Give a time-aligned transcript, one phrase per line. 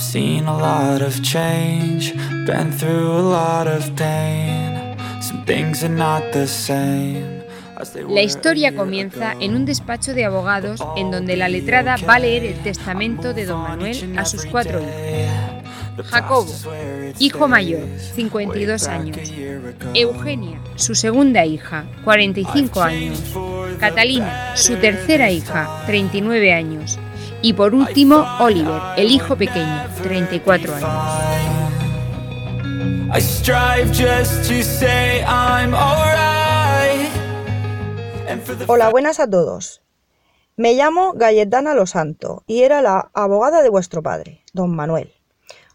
[0.00, 2.14] seen a lot of change,
[2.46, 4.96] been through a lot of pain.
[5.20, 7.40] Some things are not the same.
[8.08, 12.44] La historia comienza en un despacho de abogados en donde la letrada va a leer
[12.44, 16.10] el testamento de don Manuel a sus cuatro hijos.
[16.10, 16.52] Jacobo,
[17.18, 19.18] hijo mayor, 52 años.
[19.94, 23.22] Eugenia, su segunda hija, 45 años.
[23.78, 26.98] Catalina, su tercera hija, 39 años.
[27.42, 30.90] Y por último, Oliver, el hijo pequeño, 34 años.
[38.66, 39.80] Hola, buenas a todos.
[40.56, 45.10] Me llamo Galletana Los Santos y era la abogada de vuestro padre, don Manuel.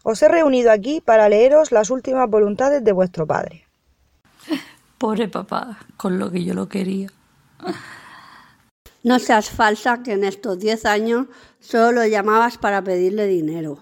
[0.04, 3.66] Os he reunido aquí para leeros las últimas voluntades de vuestro padre.
[4.98, 7.08] Pobre papá, con lo que yo lo quería.
[9.02, 11.26] No seas falsa que en estos diez años
[11.66, 13.78] solo lo llamabas para pedirle dinero.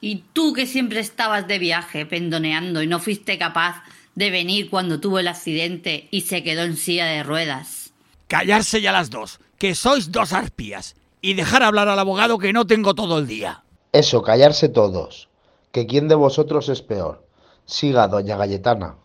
[0.00, 3.82] Y tú que siempre estabas de viaje, pendoneando, y no fuiste capaz
[4.14, 7.92] de venir cuando tuvo el accidente y se quedó en silla de ruedas.
[8.28, 12.66] Callarse ya las dos, que sois dos arpías, y dejar hablar al abogado que no
[12.66, 13.62] tengo todo el día.
[13.92, 15.28] Eso, callarse todos.
[15.72, 17.26] Que quién de vosotros es peor.
[17.66, 18.96] Siga, doña Galletana.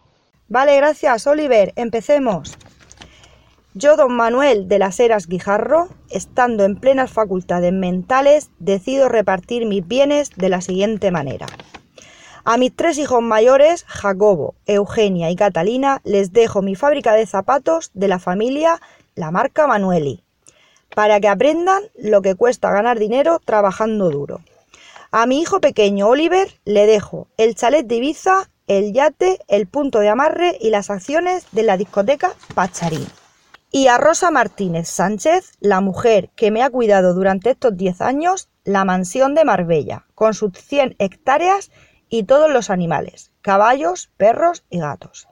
[0.48, 1.74] Vale, gracias, Oliver.
[1.76, 2.54] Empecemos.
[3.78, 9.86] Yo, don Manuel de las Heras Guijarro, estando en plenas facultades mentales, decido repartir mis
[9.86, 11.46] bienes de la siguiente manera.
[12.46, 17.92] A mis tres hijos mayores, Jacobo, Eugenia y Catalina, les dejo mi fábrica de zapatos
[17.94, 18.80] de la familia,
[19.14, 20.24] la marca Manueli,
[20.96, 24.40] para que aprendan lo que cuesta ganar dinero trabajando duro.
[25.12, 30.00] A mi hijo pequeño Oliver le dejo el chalet de Ibiza, el yate, el punto
[30.00, 33.06] de amarre y las acciones de la discoteca Pacharín.
[33.76, 38.48] Y a Rosa Martínez Sánchez, la mujer que me ha cuidado durante estos 10 años,
[38.64, 41.72] la mansión de Marbella, con sus 100 hectáreas
[42.08, 45.28] y todos los animales, caballos, perros y gatos.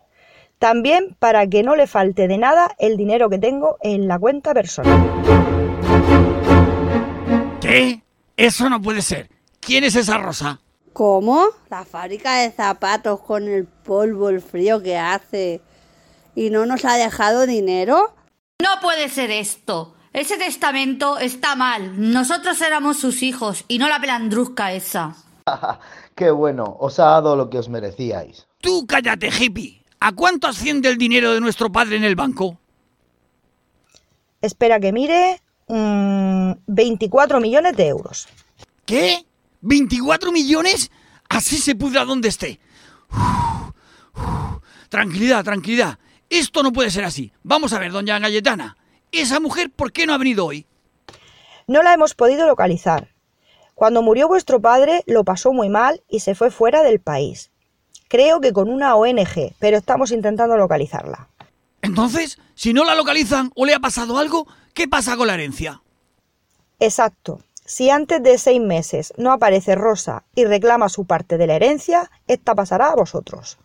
[0.60, 4.54] También para que no le falte de nada el dinero que tengo en la cuenta
[4.54, 5.10] personal.
[7.62, 8.04] ¿Qué?
[8.36, 9.30] Eso no puede ser.
[9.62, 10.60] ¿Quién es esa Rosa?
[10.92, 11.46] ¿Cómo?
[11.70, 15.62] La fábrica de zapatos con el polvo, el frío que hace.
[16.36, 18.14] ¿Y no nos ha dejado dinero?
[18.62, 19.96] No puede ser esto.
[20.14, 22.12] Ese testamento está mal.
[22.12, 25.16] Nosotros éramos sus hijos y no la pelandrusca esa.
[26.16, 28.48] Qué bueno, os ha dado lo que os merecíais.
[28.62, 29.84] Tú cállate, hippie.
[30.00, 32.60] ¿A cuánto asciende el dinero de nuestro padre en el banco?
[34.42, 35.42] Espera que mire.
[35.68, 38.28] mm, 24 millones de euros.
[38.86, 39.26] ¿Qué?
[39.64, 40.92] ¿24 millones?
[41.30, 42.60] Así se pudra donde esté.
[43.10, 43.72] Uf,
[44.16, 44.62] uf.
[44.90, 45.98] Tranquilidad, tranquilidad.
[46.34, 47.32] Esto no puede ser así.
[47.44, 48.76] Vamos a ver, doña Galletana.
[49.12, 50.66] ¿Esa mujer por qué no ha venido hoy?
[51.68, 53.14] No la hemos podido localizar.
[53.76, 57.52] Cuando murió vuestro padre lo pasó muy mal y se fue fuera del país.
[58.08, 61.30] Creo que con una ONG, pero estamos intentando localizarla.
[61.84, 65.84] Entonces, si no la localizan o le ha pasado algo, ¿qué pasa con la herencia?
[66.80, 67.42] Exacto.
[67.64, 72.10] Si antes de seis meses no aparece Rosa y reclama su parte de la herencia,
[72.26, 73.60] esta pasará a vosotros.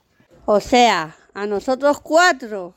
[0.44, 2.74] O sea, a nosotros cuatro.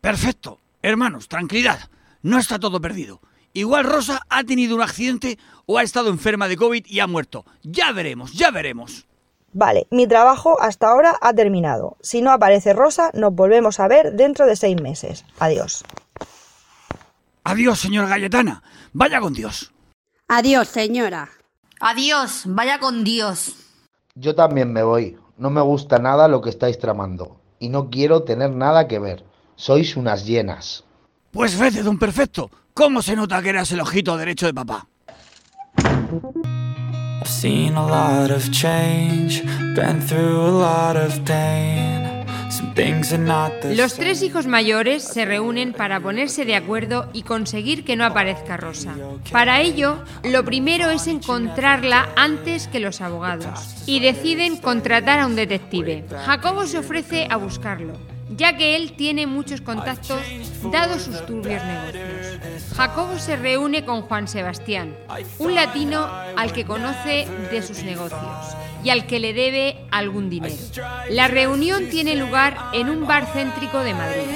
[0.00, 0.58] Perfecto.
[0.80, 1.90] Hermanos, tranquilidad.
[2.22, 3.20] No está todo perdido.
[3.52, 7.44] Igual Rosa ha tenido un accidente o ha estado enferma de COVID y ha muerto.
[7.62, 9.06] Ya veremos, ya veremos.
[9.52, 11.98] Vale, mi trabajo hasta ahora ha terminado.
[12.00, 15.26] Si no aparece Rosa, nos volvemos a ver dentro de seis meses.
[15.38, 15.84] Adiós.
[17.44, 18.62] Adiós, señora Galletana.
[18.94, 19.72] Vaya con Dios.
[20.28, 21.28] Adiós, señora.
[21.80, 23.54] Adiós, vaya con Dios.
[24.14, 25.18] Yo también me voy.
[25.36, 27.41] No me gusta nada lo que estáis tramando.
[27.62, 29.24] Y no quiero tener nada que ver.
[29.54, 30.82] Sois unas llenas.
[31.30, 32.50] Pues vete, don Perfecto.
[32.74, 34.88] ¿Cómo se nota que eras el ojito derecho de papá?
[35.78, 39.44] I've seen a lot of change,
[39.76, 42.01] been through a lot of pain.
[43.74, 48.56] Los tres hijos mayores se reúnen para ponerse de acuerdo y conseguir que no aparezca
[48.56, 48.94] Rosa.
[49.30, 55.36] Para ello, lo primero es encontrarla antes que los abogados y deciden contratar a un
[55.36, 56.04] detective.
[56.26, 57.94] Jacobo se ofrece a buscarlo,
[58.36, 60.20] ya que él tiene muchos contactos
[60.70, 62.74] dados sus turbios negocios.
[62.76, 64.94] Jacobo se reúne con Juan Sebastián,
[65.38, 66.06] un latino
[66.36, 70.54] al que conoce de sus negocios y al que le debe algún dinero.
[71.10, 74.26] La reunión tiene lugar en un bar céntrico de Madrid.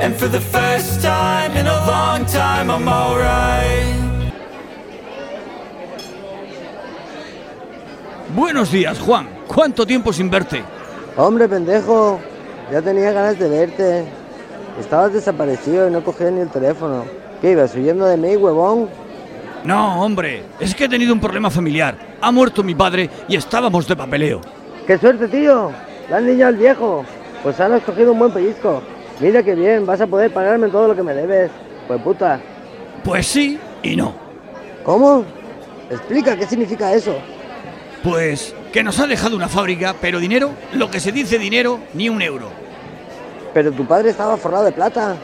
[0.00, 3.96] And for the first time in a long time, I'm alright.
[8.34, 9.28] Buenos días, Juan.
[9.46, 10.62] ¿Cuánto tiempo sin verte?
[11.16, 12.20] Hombre, pendejo,
[12.70, 14.04] ya tenía ganas de verte.
[14.78, 17.04] Estabas desaparecido y no cogías ni el teléfono.
[17.40, 18.90] ¿Qué ibas huyendo de mí, huevón?
[19.64, 21.96] No, hombre, es que he tenido un problema familiar.
[22.20, 24.40] Ha muerto mi padre y estábamos de papeleo.
[24.86, 25.72] ¡Qué suerte, tío!
[26.08, 27.04] La han niñado al viejo.
[27.42, 28.82] Pues han escogido un buen pellizco.
[29.20, 31.50] Mira qué bien, vas a poder pagarme todo lo que me debes.
[31.88, 32.40] Pues puta.
[33.02, 34.14] Pues sí y no.
[34.84, 35.24] ¿Cómo?
[35.90, 37.16] Explica qué significa eso.
[38.02, 42.08] Pues que nos ha dejado una fábrica, pero dinero, lo que se dice dinero, ni
[42.08, 42.48] un euro.
[43.54, 45.16] Pero tu padre estaba forrado de plata.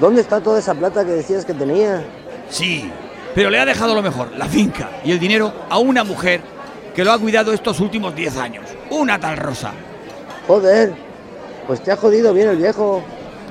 [0.00, 2.04] ¿Dónde está toda esa plata que decías que tenía?
[2.50, 2.90] Sí,
[3.36, 6.40] pero le ha dejado lo mejor, la finca y el dinero a una mujer
[6.94, 8.64] que lo ha cuidado estos últimos 10 años.
[8.88, 9.72] Una tal Rosa.
[10.46, 10.94] Joder,
[11.66, 13.02] pues te ha jodido bien el viejo.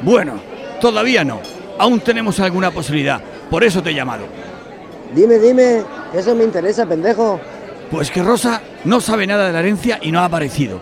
[0.01, 0.39] Bueno,
[0.81, 1.39] todavía no.
[1.77, 3.21] Aún tenemos alguna posibilidad.
[3.47, 4.25] Por eso te he llamado.
[5.13, 5.83] Dime, dime,
[6.15, 7.39] eso me interesa, pendejo.
[7.91, 10.81] Pues que Rosa no sabe nada de la herencia y no ha aparecido.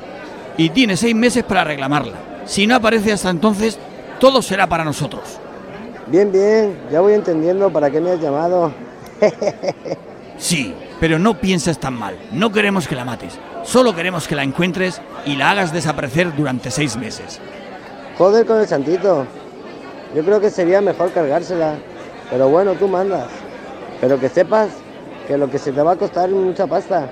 [0.56, 2.46] Y tiene seis meses para reclamarla.
[2.46, 3.78] Si no aparece hasta entonces,
[4.22, 5.24] todo será para nosotros.
[6.08, 8.72] Bien, bien, ya voy entendiendo para qué me has llamado.
[10.38, 12.18] Sí, pero no pienses tan mal.
[12.32, 13.40] No queremos que la mates.
[13.64, 17.40] Solo queremos que la encuentres y la hagas desaparecer durante seis meses.
[18.18, 19.26] Joder con el santito.
[20.16, 21.76] Yo creo que sería mejor cargársela.
[22.30, 23.28] Pero bueno, tú mandas.
[24.02, 24.70] Pero que sepas
[25.28, 27.10] que lo que se te va a costar es mucha pasta.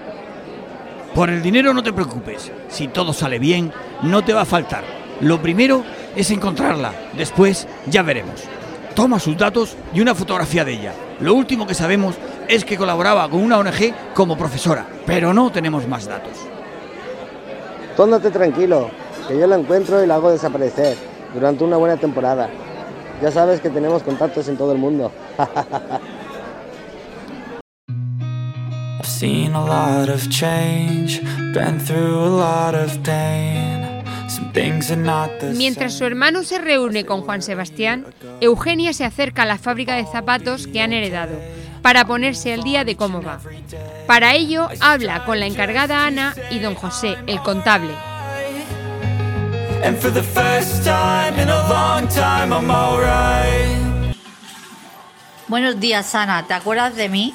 [1.13, 2.51] Por el dinero no te preocupes.
[2.69, 3.71] Si todo sale bien,
[4.01, 4.83] no te va a faltar.
[5.21, 5.83] Lo primero
[6.15, 6.93] es encontrarla.
[7.13, 8.43] Después ya veremos.
[8.95, 10.93] Toma sus datos y una fotografía de ella.
[11.21, 12.15] Lo último que sabemos
[12.47, 16.33] es que colaboraba con una ONG como profesora, pero no tenemos más datos.
[17.95, 18.89] Tóndate tranquilo,
[19.27, 20.97] que yo la encuentro y la hago desaparecer
[21.33, 22.49] durante una buena temporada.
[23.21, 25.11] Ya sabes que tenemos contactos en todo el mundo.
[28.99, 31.21] I've seen a lot of change,
[31.53, 33.80] been through a lot of pain.
[35.55, 38.05] Mientras su hermano se reúne con Juan Sebastián,
[38.41, 41.39] Eugenia se acerca a la fábrica de zapatos que han heredado
[41.81, 43.39] para ponerse al día de cómo va.
[44.07, 47.93] Para ello, habla con la encargada Ana y don José, el contable.
[55.47, 56.45] Buenos días, Ana.
[56.47, 57.33] ¿Te acuerdas de mí?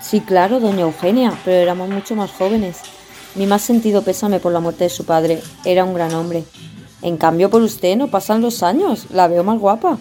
[0.00, 2.82] Sí, claro, doña Eugenia, pero éramos mucho más jóvenes.
[3.36, 5.42] Mi más sentido pésame por la muerte de su padre.
[5.64, 6.44] Era un gran hombre.
[7.02, 9.06] En cambio, por usted no pasan los años.
[9.10, 9.98] La veo más guapa.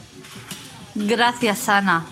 [0.95, 2.05] Gracias, Ana.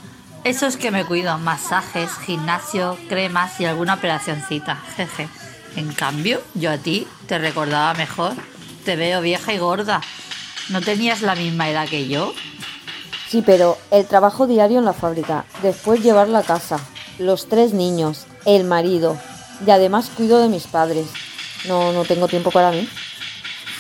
[0.44, 1.38] Eso es que me cuido.
[1.38, 4.76] Masajes, gimnasio, cremas y alguna operacioncita.
[4.98, 5.30] Jeje.
[5.78, 8.34] En cambio, yo a ti te recordaba mejor.
[8.84, 10.02] Te veo vieja y gorda.
[10.70, 12.34] ¿No tenías la misma edad que yo?
[13.30, 16.80] Sí, pero el trabajo diario en la fábrica, después llevarla a casa,
[17.18, 19.18] los tres niños, el marido,
[19.66, 21.08] y además cuido de mis padres.
[21.68, 22.88] No, no tengo tiempo para mí.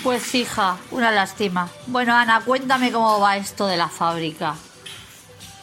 [0.03, 1.69] Pues hija, una lástima.
[1.87, 4.55] Bueno, Ana, cuéntame cómo va esto de la fábrica.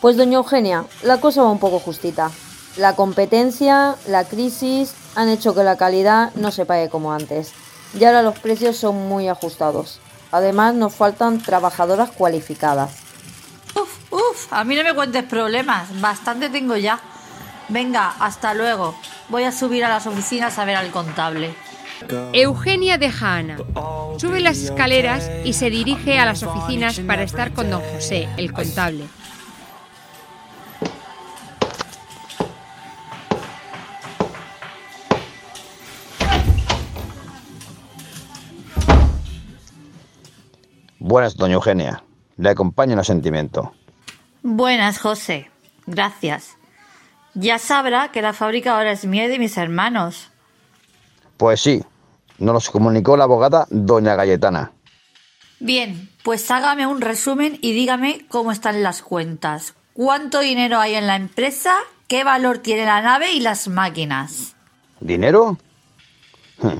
[0.00, 2.31] Pues doña Eugenia, la cosa va un poco justita.
[2.76, 7.52] La competencia, la crisis han hecho que la calidad no se pague como antes.
[7.99, 10.00] Y ahora los precios son muy ajustados.
[10.32, 12.93] Además nos faltan trabajadoras cualificadas.
[13.75, 16.00] Uf, uf, a mí no me cuentes problemas.
[16.00, 17.00] Bastante tengo ya.
[17.69, 18.94] Venga, hasta luego.
[19.31, 21.55] Voy a subir a las oficinas a ver al contable.
[22.32, 23.59] Eugenia deja a Ana,
[24.19, 28.53] sube las escaleras y se dirige a las oficinas para estar con don José, el
[28.53, 29.05] contable.
[40.99, 42.02] Buenas, doña Eugenia.
[42.37, 43.73] Le acompaño en el sentimiento.
[44.43, 45.50] Buenas, José.
[45.87, 46.57] Gracias.
[47.40, 50.28] Ya sabrá que la fábrica ahora es mía y de mis hermanos.
[51.38, 51.82] Pues sí,
[52.38, 54.73] nos los comunicó la abogada doña Galletana.
[55.59, 59.75] Bien, pues hágame un resumen y dígame cómo están las cuentas.
[59.94, 61.75] ¿Cuánto dinero hay en la empresa?
[62.09, 64.54] ¿Qué valor tiene la nave y las máquinas?
[65.00, 65.56] ¿Dinero?
[66.61, 66.78] Hm,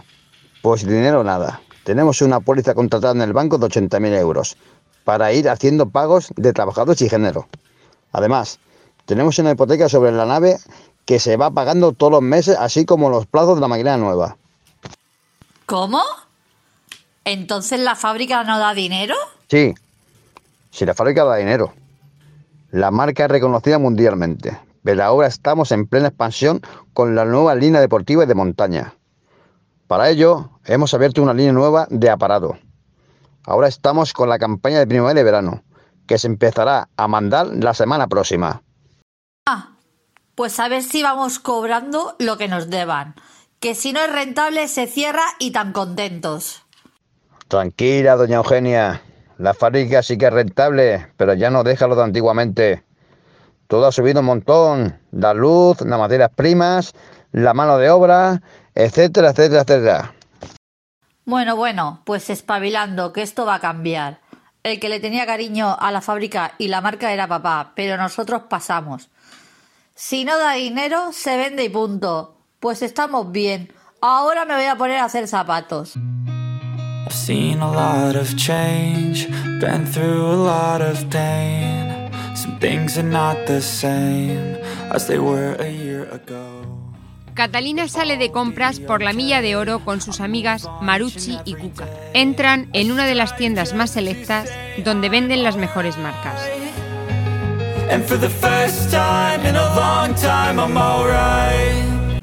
[0.61, 1.62] Pues dinero nada.
[1.85, 4.59] Tenemos una póliza contratada en el banco de 80.000 euros
[5.05, 7.49] para ir haciendo pagos de trabajadores y género.
[8.12, 8.59] Además,
[9.11, 10.57] tenemos una hipoteca sobre la nave
[11.05, 14.37] que se va pagando todos los meses, así como los plazos de la máquina nueva.
[15.67, 16.00] ¿Cómo?
[17.25, 19.17] ¿Entonces la fábrica no da dinero?
[19.49, 19.75] Sí,
[20.71, 21.73] si la fábrica da dinero.
[22.71, 26.61] La marca es reconocida mundialmente, pero ahora estamos en plena expansión
[26.93, 28.95] con la nueva línea deportiva y de montaña.
[29.88, 32.59] Para ello, hemos abierto una línea nueva de aparato.
[33.43, 35.64] Ahora estamos con la campaña de primavera y verano,
[36.07, 38.62] que se empezará a mandar la semana próxima.
[40.41, 43.15] Pues a ver si vamos cobrando lo que nos deban.
[43.61, 46.63] Que si no es rentable se cierra y tan contentos.
[47.47, 49.03] Tranquila, doña Eugenia.
[49.37, 52.85] La fábrica sí que es rentable, pero ya no deja lo de antiguamente.
[53.67, 54.99] Todo ha subido un montón.
[55.11, 56.95] La luz, las materias primas,
[57.33, 58.41] la mano de obra,
[58.75, 60.15] etcétera, etcétera, etcétera.
[61.27, 64.23] Bueno, bueno, pues espabilando, que esto va a cambiar.
[64.63, 68.45] El que le tenía cariño a la fábrica y la marca era papá, pero nosotros
[68.49, 69.11] pasamos.
[70.02, 72.35] Si no da dinero, se vende y punto.
[72.59, 73.71] Pues estamos bien.
[74.00, 75.95] Ahora me voy a poner a hacer zapatos.
[75.95, 79.28] I've seen a lot of change,
[79.61, 82.11] been through a lot of pain.
[82.35, 84.57] Some things are not the same
[84.90, 86.62] as they were a year ago.
[87.35, 91.87] Catalina sale de compras por la milla de oro con sus amigas Marucci y Kuka.
[92.14, 94.49] Entran en una de las tiendas más selectas
[94.83, 96.40] donde venden las mejores marcas.
[97.91, 102.23] And for the first time in a long time, I'm alright.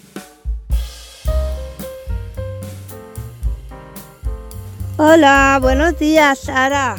[4.95, 6.95] Hola, buenos días, Sara.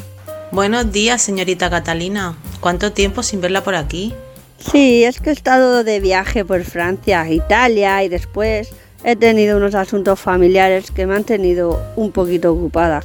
[0.52, 2.36] Buenos días, señorita Catalina.
[2.60, 4.12] ¿Cuánto tiempo sin verla por aquí?
[4.58, 8.68] Sí, es que he estado de viaje por Francia, Italia y después
[9.02, 13.00] he tenido unos asuntos familiares que me han tenido un poquito ocupada.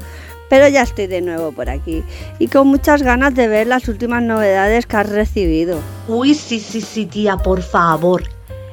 [0.53, 2.03] Pero ya estoy de nuevo por aquí
[2.37, 5.79] y con muchas ganas de ver las últimas novedades que has recibido.
[6.07, 8.21] Uy, sí, sí, sí, tía, por favor.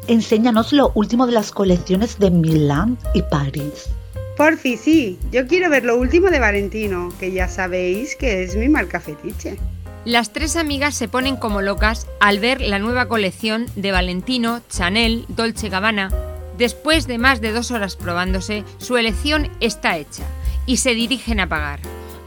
[0.07, 3.89] Enséñanos lo último de las colecciones de Milán y París.
[4.37, 8.69] Porfi, sí, yo quiero ver lo último de Valentino, que ya sabéis que es mi
[8.69, 9.57] marca fetiche.
[10.05, 15.25] Las tres amigas se ponen como locas al ver la nueva colección de Valentino, Chanel,
[15.29, 16.11] Dolce Gabbana.
[16.59, 20.25] Después de más de dos horas probándose, su elección está hecha
[20.71, 21.81] y se dirigen a pagar.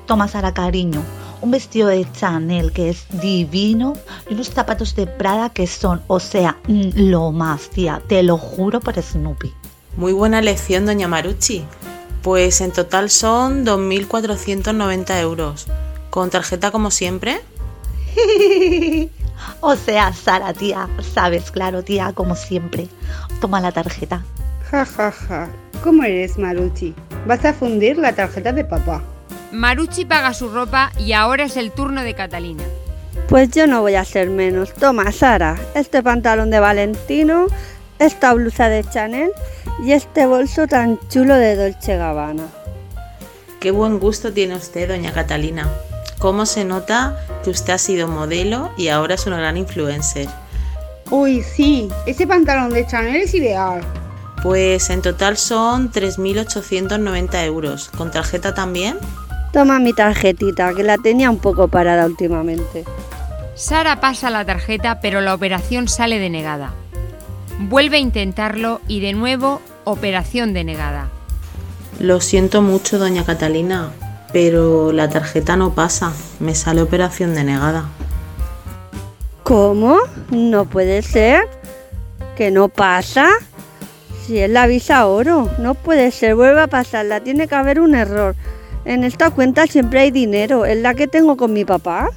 [0.06, 1.02] Toma, Sara, cariño,
[1.40, 3.94] un vestido de Chanel que es divino
[4.30, 8.38] y unos zapatos de Prada que son, o sea, mm, lo más, tía, te lo
[8.38, 9.54] juro por Snoopy.
[9.96, 11.64] Muy buena elección, doña Marucci.
[12.22, 15.68] Pues en total son 2.490 euros.
[16.10, 17.40] ¿Con tarjeta como siempre?
[19.62, 22.90] o sea, Sara, tía, sabes, claro, tía, como siempre.
[23.40, 24.26] Toma la tarjeta.
[24.74, 25.50] Ja, ja, ja.
[25.84, 26.96] ¿Cómo eres, Marucci?
[27.28, 29.04] Vas a fundir la tarjeta de papá.
[29.52, 32.64] Marucci paga su ropa y ahora es el turno de Catalina.
[33.30, 34.74] Pues yo no voy a ser menos.
[34.74, 37.46] Toma, Sara, este pantalón de Valentino,
[38.00, 39.30] esta blusa de Chanel
[39.86, 42.48] y este bolso tan chulo de Dolce Gabbana.
[43.60, 45.72] Qué buen gusto tiene usted, doña Catalina.
[46.18, 50.28] ¿Cómo se nota que usted ha sido modelo y ahora es una gran influencer?
[51.12, 53.84] Uy, sí, ese pantalón de Chanel es ideal.
[54.44, 57.90] Pues en total son 3.890 euros.
[57.98, 58.98] ¿Con tarjeta también?
[59.54, 62.84] Toma mi tarjetita, que la tenía un poco parada últimamente.
[63.56, 66.74] Sara pasa la tarjeta, pero la operación sale denegada.
[67.58, 71.08] Vuelve a intentarlo y de nuevo operación denegada.
[72.00, 73.92] Lo siento mucho, doña Catalina,
[74.34, 76.12] pero la tarjeta no pasa.
[76.42, 77.86] Me sale operación denegada.
[79.44, 80.00] ¿Cómo?
[80.32, 81.48] No puede ser.
[82.36, 83.30] ¿Que no pasa?
[84.26, 87.94] Si es la visa oro, no puede ser, vuelve a pasarla, tiene que haber un
[87.94, 88.36] error.
[88.86, 92.10] En esta cuenta siempre hay dinero, es la que tengo con mi papá.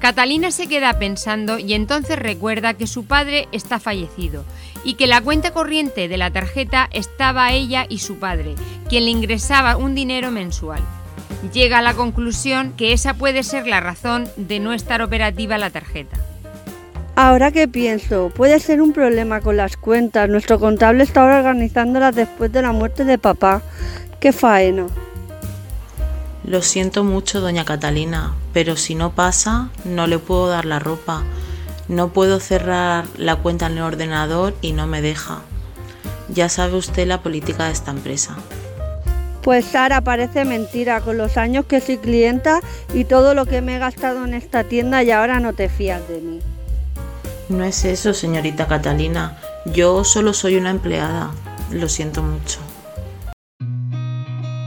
[0.00, 4.44] Catalina se queda pensando y entonces recuerda que su padre está fallecido
[4.84, 8.54] y que la cuenta corriente de la tarjeta estaba ella y su padre,
[8.88, 10.80] quien le ingresaba un dinero mensual.
[11.52, 15.70] Llega a la conclusión que esa puede ser la razón de no estar operativa la
[15.70, 16.18] tarjeta.
[17.18, 20.28] Ahora que pienso, puede ser un problema con las cuentas.
[20.28, 23.62] Nuestro contable está ahora organizándolas después de la muerte de papá.
[24.20, 24.86] ¡Qué faena!
[26.44, 31.22] Lo siento mucho, doña Catalina, pero si no pasa, no le puedo dar la ropa.
[31.88, 35.40] No puedo cerrar la cuenta en el ordenador y no me deja.
[36.28, 38.36] Ya sabe usted la política de esta empresa.
[39.40, 42.60] Pues Sara, parece mentira, con los años que soy clienta
[42.92, 46.06] y todo lo que me he gastado en esta tienda y ahora no te fías
[46.08, 46.40] de mí.
[47.48, 49.38] No es eso, señorita Catalina.
[49.66, 51.30] Yo solo soy una empleada.
[51.70, 52.58] Lo siento mucho.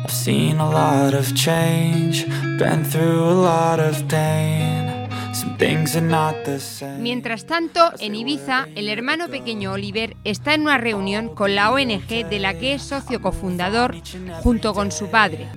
[0.05, 2.25] I've seen a lot of change,
[2.57, 5.07] been through a lot of pain.
[5.33, 6.99] Some things are not the same.
[6.99, 12.07] Mientras tanto, en Ibiza, el hermano pequeño Oliver está en una reunión con la ONG
[12.07, 13.95] de la que es socio cofundador
[14.41, 15.47] junto con su padre.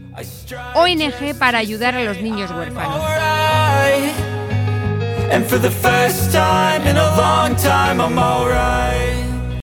[0.74, 4.31] ONG para ayudar a los niños huérfanos.
[5.32, 9.62] And for the first time in a long time, I'm alright.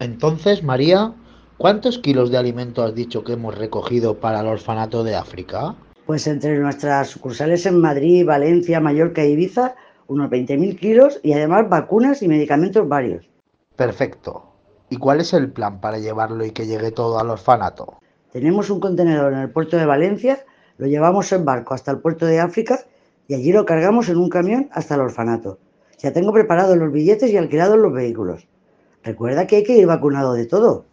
[0.00, 1.14] Entonces, María,
[1.56, 5.76] ¿cuántos kilos de alimento has dicho que hemos recogido para el orfanato de África?
[6.04, 9.76] Pues entre nuestras sucursales en Madrid, Valencia, Mallorca e Ibiza,
[10.08, 13.30] unos 20.000 kilos y además vacunas y medicamentos varios.
[13.76, 14.50] Perfecto.
[14.90, 18.00] ¿Y cuál es el plan para llevarlo y que llegue todo al orfanato?
[18.32, 20.44] Tenemos un contenedor en el puerto de Valencia,
[20.78, 22.80] lo llevamos en barco hasta el puerto de África
[23.28, 25.58] y allí lo cargamos en un camión hasta el orfanato.
[25.98, 28.46] Ya tengo preparados los billetes y alquilados los vehículos.
[29.02, 30.86] Recuerda que hay que ir vacunado de todo.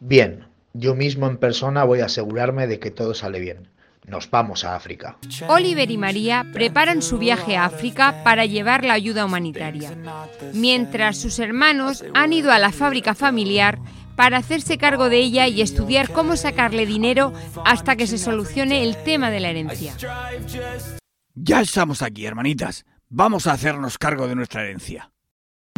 [0.00, 3.68] Bien, yo mismo en persona voy a asegurarme de que todo sale bien.
[4.06, 5.16] Nos vamos a África.
[5.48, 9.92] Oliver y María preparan su viaje a África para llevar la ayuda humanitaria,
[10.52, 13.80] mientras sus hermanos han ido a la fábrica familiar
[14.14, 17.32] para hacerse cargo de ella y estudiar cómo sacarle dinero
[17.64, 19.94] hasta que se solucione el tema de la herencia.
[21.38, 22.86] Ya estamos aquí, hermanitas.
[23.10, 25.12] Vamos a hacernos cargo de nuestra herencia.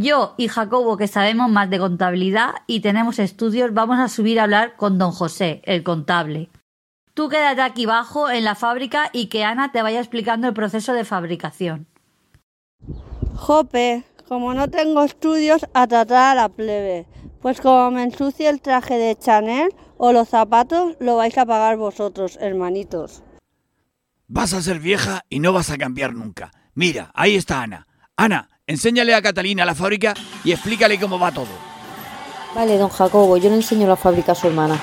[0.00, 4.44] Yo y Jacobo, que sabemos más de contabilidad y tenemos estudios, vamos a subir a
[4.44, 6.48] hablar con don José, el contable.
[7.12, 10.92] Tú quédate aquí abajo en la fábrica y que Ana te vaya explicando el proceso
[10.92, 11.88] de fabricación.
[13.34, 17.08] Jope, como no tengo estudios, a tratar a la plebe.
[17.42, 21.76] Pues como me ensucie el traje de Chanel o los zapatos, lo vais a pagar
[21.76, 23.24] vosotros, hermanitos.
[24.30, 26.52] Vas a ser vieja y no vas a cambiar nunca.
[26.74, 27.86] Mira, ahí está Ana.
[28.14, 30.12] Ana, enséñale a Catalina la fábrica
[30.44, 31.48] y explícale cómo va todo.
[32.54, 34.78] Vale, don Jacobo, yo le enseño la fábrica a su hermana.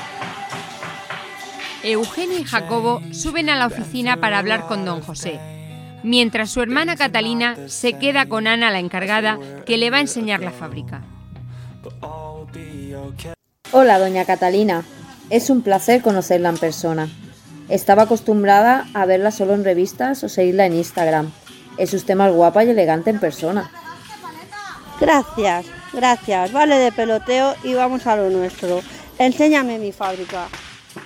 [1.83, 5.39] Eugenio y Jacobo suben a la oficina para hablar con don José,
[6.01, 9.37] mientras su hermana Catalina se queda con Ana, la encargada,
[9.67, 11.03] que le va a enseñar la fábrica.
[13.71, 14.83] Hola, doña Catalina.
[15.29, 17.09] Es un placer conocerla en persona.
[17.69, 21.31] Estaba acostumbrada a verla solo en revistas o seguirla en Instagram.
[21.77, 23.71] Es usted más guapa y elegante en persona.
[24.99, 26.51] Gracias, gracias.
[26.51, 28.81] Vale de peloteo y vamos a lo nuestro.
[29.17, 30.47] Enséñame mi fábrica.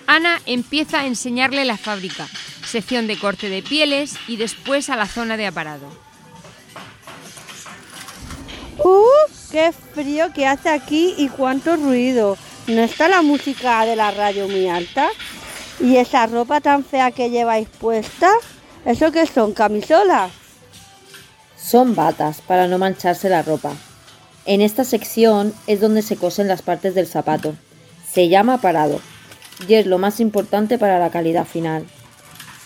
[0.05, 2.27] Ana empieza a enseñarle la fábrica,
[2.65, 5.87] sección de corte de pieles y después a la zona de aparado.
[8.83, 9.05] ¡Uh!
[9.51, 12.37] ¡Qué frío que hace aquí y cuánto ruido!
[12.67, 15.09] ¿No está la música de la radio muy alta?
[15.79, 18.29] ¿Y esa ropa tan fea que lleváis puesta?
[18.85, 19.53] ¿Eso qué son?
[19.53, 20.31] ¿Camisolas?
[21.55, 23.73] Son batas para no mancharse la ropa.
[24.45, 27.53] En esta sección es donde se cosen las partes del zapato.
[28.11, 28.99] Se llama aparado
[29.67, 31.85] y es lo más importante para la calidad final.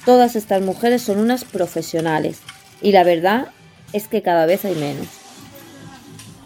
[0.05, 2.39] Todas estas mujeres son unas profesionales
[2.81, 3.47] y la verdad
[3.93, 5.07] es que cada vez hay menos.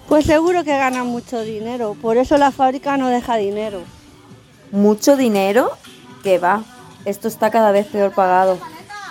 [0.07, 3.81] Pues seguro que ganan mucho dinero, por eso la fábrica no deja dinero.
[4.71, 5.71] ¿Mucho dinero?
[6.27, 6.61] Que va,
[7.05, 8.59] esto está cada vez peor pagado.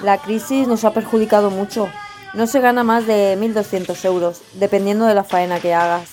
[0.02, 1.88] La crisis nos ha perjudicado mucho.
[2.35, 6.11] No se gana más de 1.200 euros, dependiendo de la faena que hagas.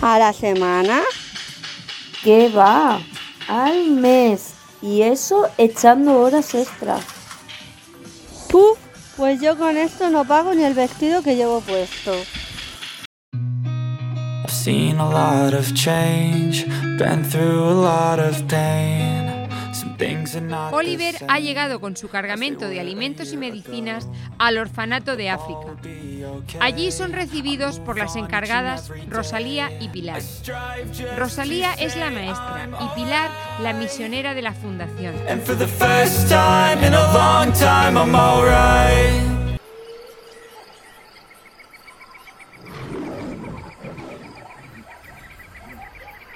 [0.00, 1.02] ¿A la semana?
[2.22, 2.98] ¿Qué va?
[3.46, 4.54] Al mes.
[4.80, 7.04] Y eso echando horas extras.
[8.48, 8.78] Puf,
[9.18, 12.14] pues yo con esto no pago ni el vestido que llevo puesto.
[13.34, 16.64] I've seen a lot of change,
[16.96, 19.33] been through a lot of pain.
[20.72, 25.76] Oliver ha llegado con su cargamento de alimentos y medicinas al orfanato de África.
[26.60, 30.22] Allí son recibidos por las encargadas Rosalía y Pilar.
[31.16, 33.30] Rosalía es la maestra y Pilar
[33.60, 35.14] la misionera de la fundación.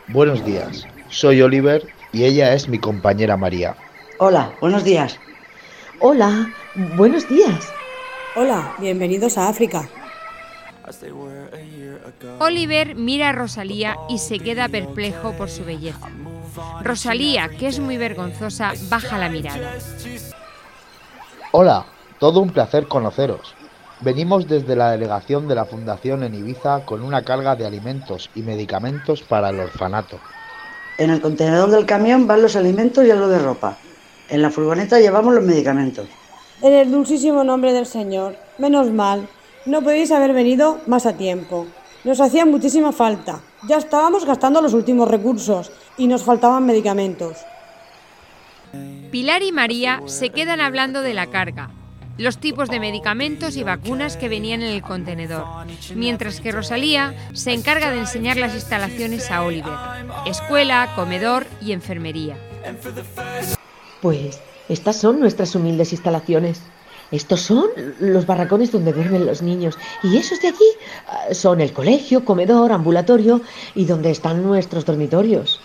[0.08, 3.76] Buenos días, soy Oliver y ella es mi compañera María.
[4.18, 5.18] Hola, buenos días.
[6.00, 6.52] Hola,
[6.96, 7.72] buenos días.
[8.36, 9.88] Hola, bienvenidos a África.
[12.38, 16.08] Oliver mira a Rosalía y se queda perplejo por su belleza.
[16.82, 19.74] Rosalía, que es muy vergonzosa, baja la mirada.
[21.52, 21.86] Hola,
[22.18, 23.54] todo un placer conoceros.
[24.00, 28.42] Venimos desde la delegación de la Fundación en Ibiza con una carga de alimentos y
[28.42, 30.20] medicamentos para el orfanato.
[30.98, 33.78] En el contenedor del camión van los alimentos y algo de ropa.
[34.28, 36.08] En la furgoneta llevamos los medicamentos.
[36.60, 39.28] En el dulcísimo nombre del Señor, menos mal,
[39.64, 41.66] no podéis haber venido más a tiempo.
[42.02, 43.40] Nos hacía muchísima falta.
[43.68, 47.36] Ya estábamos gastando los últimos recursos y nos faltaban medicamentos.
[49.12, 51.70] Pilar y María se quedan hablando de la carga,
[52.18, 55.44] los tipos de medicamentos y vacunas que venían en el contenedor,
[55.94, 59.72] mientras que Rosalía se encarga de enseñar las instalaciones a Oliver,
[60.26, 62.36] escuela, comedor y enfermería.
[64.02, 66.60] Pues estas son nuestras humildes instalaciones.
[67.10, 67.68] Estos son
[68.00, 69.78] los barracones donde duermen los niños.
[70.02, 70.64] Y esos de aquí
[71.06, 73.40] ah, son el colegio, comedor, ambulatorio
[73.74, 75.58] y donde están nuestros dormitorios.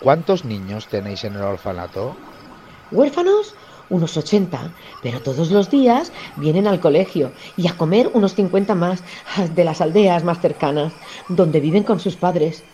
[0.00, 2.16] ¿Cuántos niños tenéis en el orfanato?
[2.90, 3.54] Huérfanos,
[3.90, 9.04] unos 80, pero todos los días vienen al colegio y a comer unos 50 más
[9.54, 10.94] de las aldeas más cercanas,
[11.28, 12.64] donde viven con sus padres.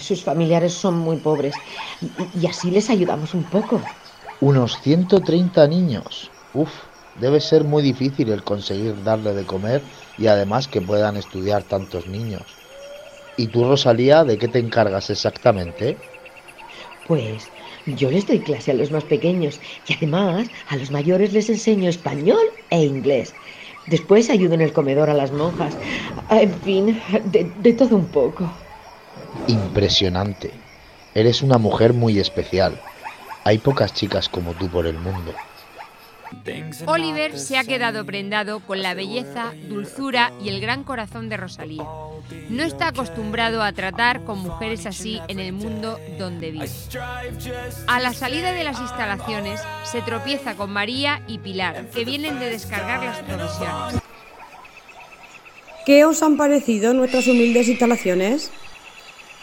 [0.00, 1.60] Sus familiares son muy pobres
[2.00, 3.90] y- y así les ayudamos un poco.
[4.40, 6.34] Unos 130 niños.
[6.52, 6.72] Uf,
[7.14, 12.06] debe ser muy difícil el conseguir darle de comer y además que puedan estudiar tantos
[12.08, 12.58] niños.
[13.36, 16.04] ¿Y tú, Rosalía, de qué te encargas exactamente?
[17.04, 17.52] Pues
[17.86, 21.88] yo les doy clase a los más pequeños y además a los mayores les enseño
[21.88, 22.40] español
[22.70, 23.34] e inglés.
[23.86, 25.76] Después ayudo en el comedor a las monjas.
[26.30, 28.50] En fin, de, de todo un poco.
[29.46, 30.50] Impresionante.
[31.14, 32.80] Eres una mujer muy especial.
[33.44, 35.34] Hay pocas chicas como tú por el mundo.
[36.86, 41.84] Oliver se ha quedado prendado con la belleza, dulzura y el gran corazón de Rosalía.
[42.48, 46.68] No está acostumbrado a tratar con mujeres así en el mundo donde vive.
[47.86, 52.50] A la salida de las instalaciones se tropieza con María y Pilar, que vienen de
[52.50, 54.02] descargar las provisiones.
[55.86, 58.50] ¿Qué os han parecido nuestras humildes instalaciones?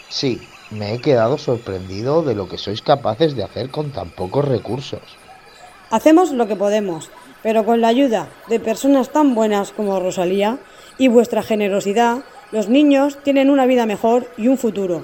[0.08, 4.46] Sí, me he quedado sorprendido de lo que sois capaces de hacer con tan pocos
[4.46, 5.02] recursos.
[5.90, 7.10] Hacemos lo que podemos,
[7.42, 10.58] pero con la ayuda de personas tan buenas como Rosalía
[10.98, 12.18] y vuestra generosidad,
[12.50, 15.02] los niños tienen una vida mejor y un futuro.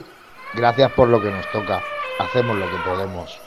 [0.55, 1.83] Gracias por lo que nos toca.
[2.19, 3.39] Hacemos lo que podemos.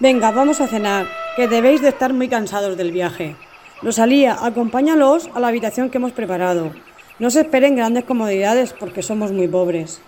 [0.00, 3.36] Venga, vamos a cenar, que debéis de estar muy cansados del viaje.
[3.80, 6.72] Rosalía, acompáñalos a la habitación que hemos preparado.
[7.18, 10.00] No se esperen grandes comodidades porque somos muy pobres.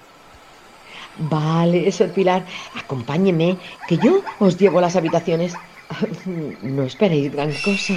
[1.17, 2.45] Vale, Sor Pilar,
[2.77, 3.57] acompáñeme,
[3.87, 5.55] que yo os llevo a las habitaciones.
[6.63, 7.95] No esperéis gran cosa.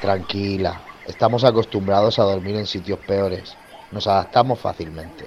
[0.00, 3.56] Tranquila, estamos acostumbrados a dormir en sitios peores.
[3.92, 5.26] Nos adaptamos fácilmente.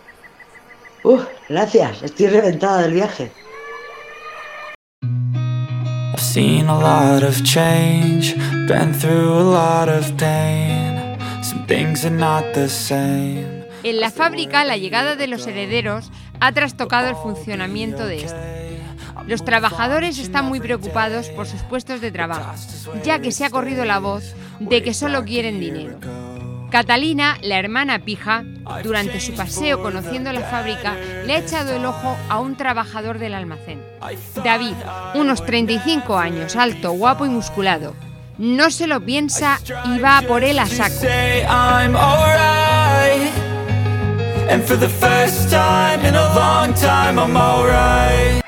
[1.04, 3.32] Uf, gracias, estoy reventada del viaje.
[5.02, 8.36] I've seen a lot of change,
[8.68, 11.18] been through a lot of pain.
[11.42, 13.60] Some things are not the same.
[13.84, 18.60] En la fábrica, la llegada de los herederos ha trastocado el funcionamiento de esta.
[19.26, 22.54] Los trabajadores están muy preocupados por sus puestos de trabajo,
[23.04, 25.98] ya que se ha corrido la voz de que solo quieren dinero.
[26.70, 28.44] Catalina, la hermana pija,
[28.84, 33.34] durante su paseo conociendo la fábrica, le ha echado el ojo a un trabajador del
[33.34, 33.82] almacén.
[34.44, 34.76] David,
[35.16, 37.96] unos 35 años, alto, guapo y musculado.
[38.38, 40.96] No se lo piensa y va a por él a saco.
[41.02, 43.34] Say I'm alright.
[44.50, 48.44] And for the first time in a long time, I'm alright.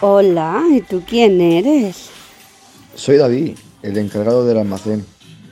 [0.00, 2.10] Hola, ¿y tú quién eres?
[2.94, 5.04] Soy David, el encargado del almacén.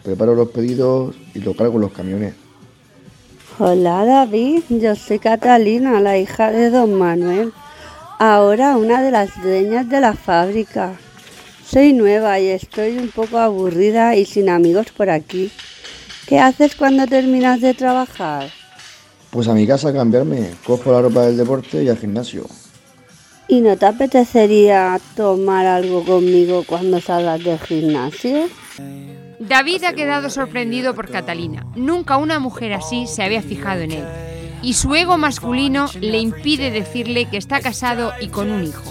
[0.02, 2.34] Preparo los pedidos y lo cargo en los camiones.
[3.58, 7.52] Hola David, yo soy Catalina, la hija de don Manuel,
[8.18, 10.94] ahora una de las dueñas de la fábrica.
[11.66, 15.50] Soy nueva y estoy un poco aburrida y sin amigos por aquí.
[16.26, 18.48] ¿Qué haces cuando terminas de trabajar?
[19.30, 22.46] Pues a mi casa a cambiarme, cojo la ropa del deporte y al gimnasio.
[23.50, 28.46] ¿Y no te apetecería tomar algo conmigo cuando salgas del gimnasio?
[29.40, 31.66] David ha quedado sorprendido por Catalina.
[31.74, 34.04] Nunca una mujer así se había fijado en él.
[34.60, 38.90] Y su ego masculino le impide decirle que está casado y con un hijo.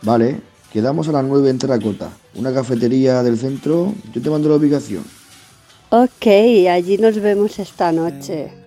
[0.00, 0.40] Vale,
[0.72, 3.92] quedamos a las 9 en Terracota, una cafetería del centro.
[4.14, 5.04] Yo te mando la ubicación.
[5.90, 6.26] Ok,
[6.70, 8.65] allí nos vemos esta noche.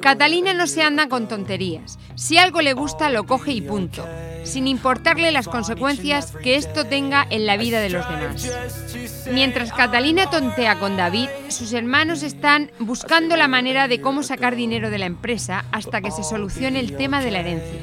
[0.00, 1.98] Catalina no se anda con tonterías.
[2.14, 4.06] Si algo le gusta, lo coge y punto,
[4.44, 9.26] sin importarle las consecuencias que esto tenga en la vida de los demás.
[9.32, 14.90] Mientras Catalina tontea con David, sus hermanos están buscando la manera de cómo sacar dinero
[14.90, 17.80] de la empresa hasta que se solucione el tema de la herencia.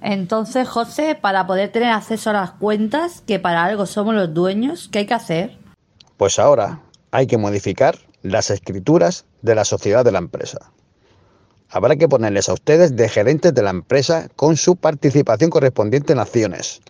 [0.00, 4.88] Entonces, José, para poder tener acceso a las cuentas, que para algo somos los dueños,
[4.92, 5.58] ¿qué hay que hacer?
[6.16, 10.72] Pues ahora hay que modificar las escrituras de la sociedad de la empresa.
[11.70, 16.18] Habrá que ponerles a ustedes de gerentes de la empresa con su participación correspondiente en
[16.18, 16.80] acciones.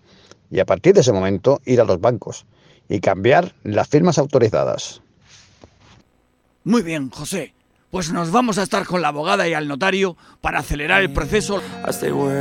[0.51, 2.47] Y a partir de ese momento ir a los bancos
[2.89, 5.03] y cambiar las firmas autorizadas.
[6.65, 7.55] Muy bien, José.
[7.91, 11.63] Pues nos vamos a estar con la abogada y al notario para acelerar el proceso.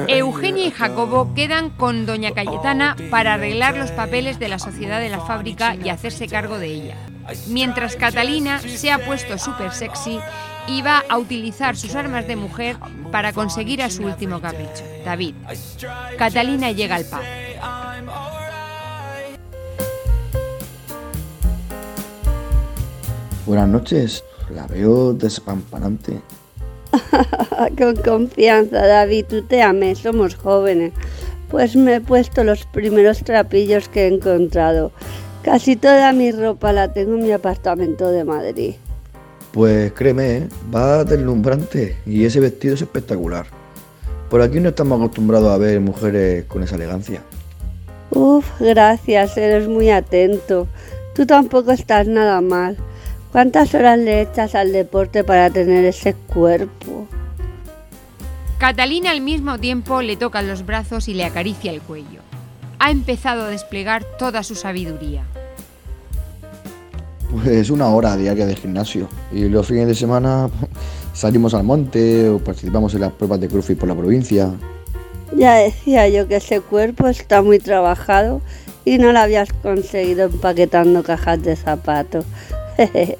[0.09, 5.07] Eugenia y Jacobo quedan con doña Cayetana para arreglar los papeles de la sociedad de
[5.07, 6.97] la fábrica y hacerse cargo de ella.
[7.47, 10.19] Mientras Catalina se ha puesto súper sexy
[10.67, 12.77] y va a utilizar sus armas de mujer
[13.11, 15.35] para conseguir a su último capricho, David.
[16.17, 17.19] Catalina llega al pub.
[23.45, 26.21] Buenas noches, la veo despampanante.
[27.77, 30.91] Con confianza, David, tú te ames, somos jóvenes.
[31.49, 34.91] Pues me he puesto los primeros trapillos que he encontrado.
[35.47, 38.73] Casi toda mi ropa la tengo en mi apartamento de Madrid.
[39.53, 40.49] Pues créeme, ¿eh?
[40.75, 43.45] va deslumbrante y ese vestido es espectacular.
[44.29, 47.21] Por aquí no estamos acostumbrados a ver mujeres con esa elegancia.
[48.11, 50.67] Uf, gracias, eres muy atento.
[51.15, 52.75] Tú tampoco estás nada mal.
[53.31, 57.07] ¿Cuántas horas le echas al deporte para tener ese cuerpo?
[58.57, 62.19] Catalina al mismo tiempo le toca los brazos y le acaricia el cuello.
[62.79, 65.23] Ha empezado a desplegar toda su sabiduría.
[67.31, 69.09] Pues una hora diaria de gimnasio.
[69.31, 70.49] Y los fines de semana
[71.13, 74.51] salimos al monte o participamos en las pruebas de CrossFit por la provincia.
[75.35, 78.41] Ya decía yo que ese cuerpo está muy trabajado
[78.85, 82.25] y no lo habías conseguido empaquetando cajas de zapatos.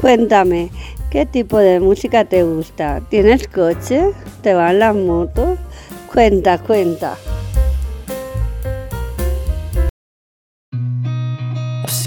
[0.00, 0.70] Cuéntame,
[1.10, 3.02] ¿qué tipo de música te gusta?
[3.08, 4.12] ¿Tienes coche?
[4.42, 5.58] ¿Te van las motos?
[6.12, 7.16] Cuenta, cuenta.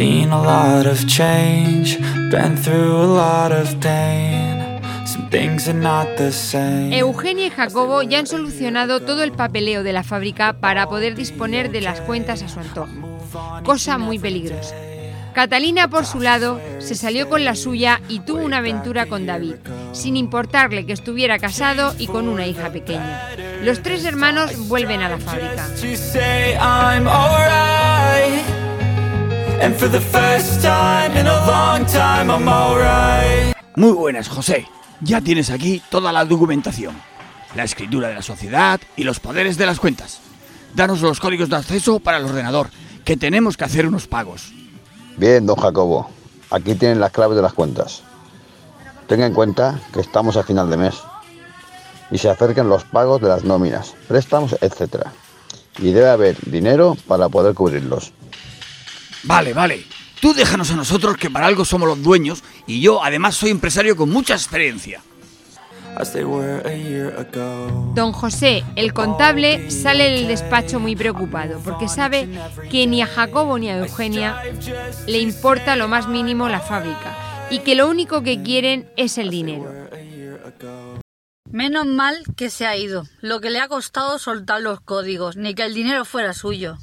[0.01, 1.99] Seen a lot of change,
[2.31, 4.81] been through a lot of pain.
[5.05, 6.91] Some things are not the same.
[6.91, 11.69] Eugenia y Jacobo ya han solucionado todo el papeleo de la fábrica para poder disponer
[11.69, 12.91] de las cuentas a su antojo,
[13.63, 14.75] cosa muy peligrosa.
[15.35, 19.57] Catalina, por su lado, se salió con la suya y tuvo una aventura con David,
[19.91, 23.29] sin importarle que estuviera casado y con una hija pequeña.
[23.63, 25.67] Los tres hermanos vuelven a la fábrica.
[29.61, 33.55] And for the first time in a long time, I'm alright.
[33.75, 34.65] Muy buenas, José.
[35.01, 36.95] Ya tienes aquí toda la documentación.
[37.55, 40.19] La escritura de la sociedad y los poderes de las cuentas.
[40.73, 42.71] Danos los códigos de acceso para el ordenador,
[43.05, 44.51] que tenemos que hacer unos pagos.
[45.17, 46.09] Bien, don Jacobo,
[46.49, 48.01] aquí tienen las claves de las cuentas.
[49.07, 50.95] Tenga en cuenta que estamos a final de mes
[52.09, 55.05] y se acercan los pagos de las nóminas, préstamos, etc.
[55.77, 58.11] Y debe haber dinero para poder cubrirlos.
[59.23, 59.85] Vale, vale.
[60.19, 63.95] Tú déjanos a nosotros que para algo somos los dueños y yo además soy empresario
[63.95, 65.01] con mucha experiencia.
[67.95, 72.29] Don José, el contable, sale del despacho muy preocupado porque sabe
[72.69, 74.41] que ni a Jacobo ni a Eugenia
[75.07, 79.29] le importa lo más mínimo la fábrica y que lo único que quieren es el
[79.29, 79.69] dinero.
[81.51, 83.03] Menos mal que se ha ido.
[83.19, 86.77] Lo que le ha costado soltar los códigos, ni que el dinero fuera suyo.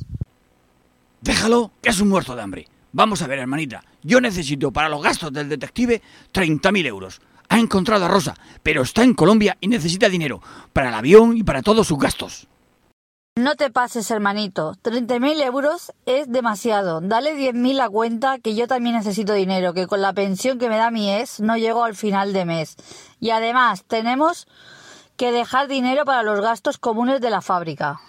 [1.20, 2.68] Déjalo, que es un muerto de hambre.
[2.92, 3.82] Vamos a ver, hermanita.
[4.02, 6.00] Yo necesito para los gastos del detective
[6.32, 7.20] 30.000 euros.
[7.48, 10.40] Ha encontrado a Rosa, pero está en Colombia y necesita dinero
[10.72, 12.48] para el avión y para todos sus gastos.
[13.36, 14.74] No te pases, hermanito.
[14.82, 17.00] 30.000 euros es demasiado.
[17.00, 20.76] Dale 10.000 a cuenta que yo también necesito dinero, que con la pensión que me
[20.76, 22.76] da mi ex no llego al final de mes.
[23.20, 24.48] Y además tenemos
[25.16, 28.00] que dejar dinero para los gastos comunes de la fábrica.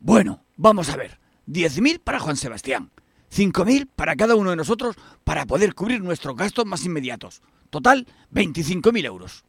[0.00, 1.19] Bueno, vamos a ver.
[1.50, 2.90] 10.000 para Juan Sebastián.
[3.34, 7.42] 5.000 para cada uno de nosotros para poder cubrir nuestros gastos más inmediatos.
[7.70, 9.44] Total, 25.000 euros.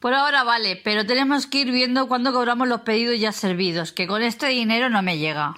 [0.00, 4.06] Por ahora vale, pero tenemos que ir viendo cuándo cobramos los pedidos ya servidos, que
[4.06, 5.54] con este dinero no me llega.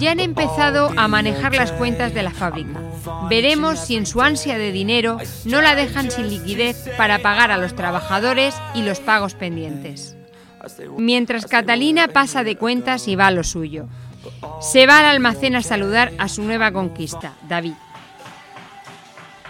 [0.00, 2.80] Ya han empezado a manejar las cuentas de la fábrica.
[3.28, 7.58] Veremos si en su ansia de dinero no la dejan sin liquidez para pagar a
[7.58, 10.16] los trabajadores y los pagos pendientes.
[10.96, 13.86] Mientras Catalina pasa de cuentas y va a lo suyo.
[14.60, 17.74] Se va al almacén a saludar a su nueva conquista, David.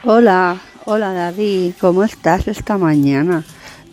[0.04, 3.44] Hola, hola David, ¿cómo estás esta mañana?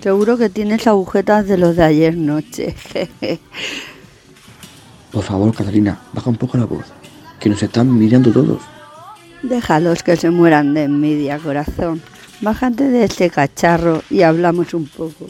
[0.01, 2.75] Seguro que tienes agujetas de los de ayer noche.
[5.11, 6.85] Por favor, Catalina, baja un poco la voz,
[7.39, 8.61] que nos están mirando todos.
[9.43, 12.01] Déjalos que se mueran de envidia, corazón.
[12.41, 15.27] Bájate de ese cacharro y hablamos un poco.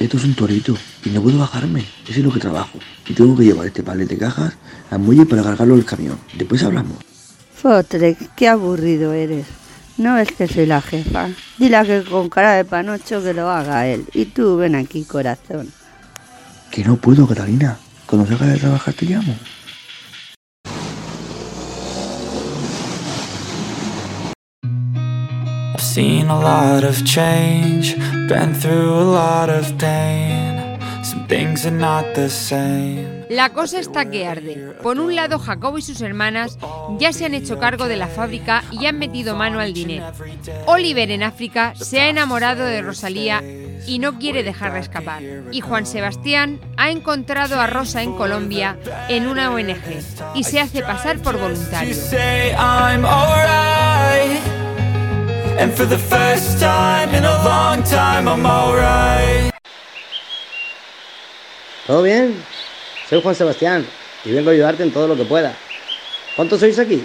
[0.00, 1.84] Esto es un torito y no puedo bajarme.
[2.08, 2.78] Ese es lo que trabajo.
[3.06, 4.54] Y tengo que llevar este palet de cajas
[4.90, 6.18] al muelle para cargarlo al camión.
[6.38, 6.96] Después hablamos.
[7.54, 9.44] Fotre, qué aburrido eres.
[9.98, 11.28] No es que soy la jefa.
[11.58, 14.06] Dile a que con cara de panocho que lo haga él.
[14.14, 15.70] Y tú ven aquí, corazón.
[16.70, 17.76] Que no puedo, Catalina.
[18.06, 19.36] Cuando salga de trabajar te llamo.
[25.80, 27.96] I've seen a lot of change,
[28.28, 30.78] been through a lot of pain.
[31.02, 33.24] Some things are not the same.
[33.30, 34.74] La cosa está que arde.
[34.82, 36.58] Por un lado, Jacobo y sus hermanas
[36.98, 40.12] ya se han hecho cargo de la fábrica y han metido mano al dinero.
[40.66, 43.42] Oliver en África se ha enamorado de Rosalía
[43.86, 45.22] y no quiere dejarla escapar.
[45.50, 48.76] Y Juan Sebastián ha encontrado a Rosa en Colombia
[49.08, 49.78] en una ONG
[50.34, 51.96] y se hace pasar por voluntario.
[55.60, 59.52] And for the first time in a long time, I'm alright.
[61.86, 62.34] ¿Todo bien?
[63.10, 63.84] Soy Juan Sebastián
[64.24, 65.54] y vengo a ayudarte en todo lo que pueda.
[66.34, 67.04] ¿Cuántos sois aquí?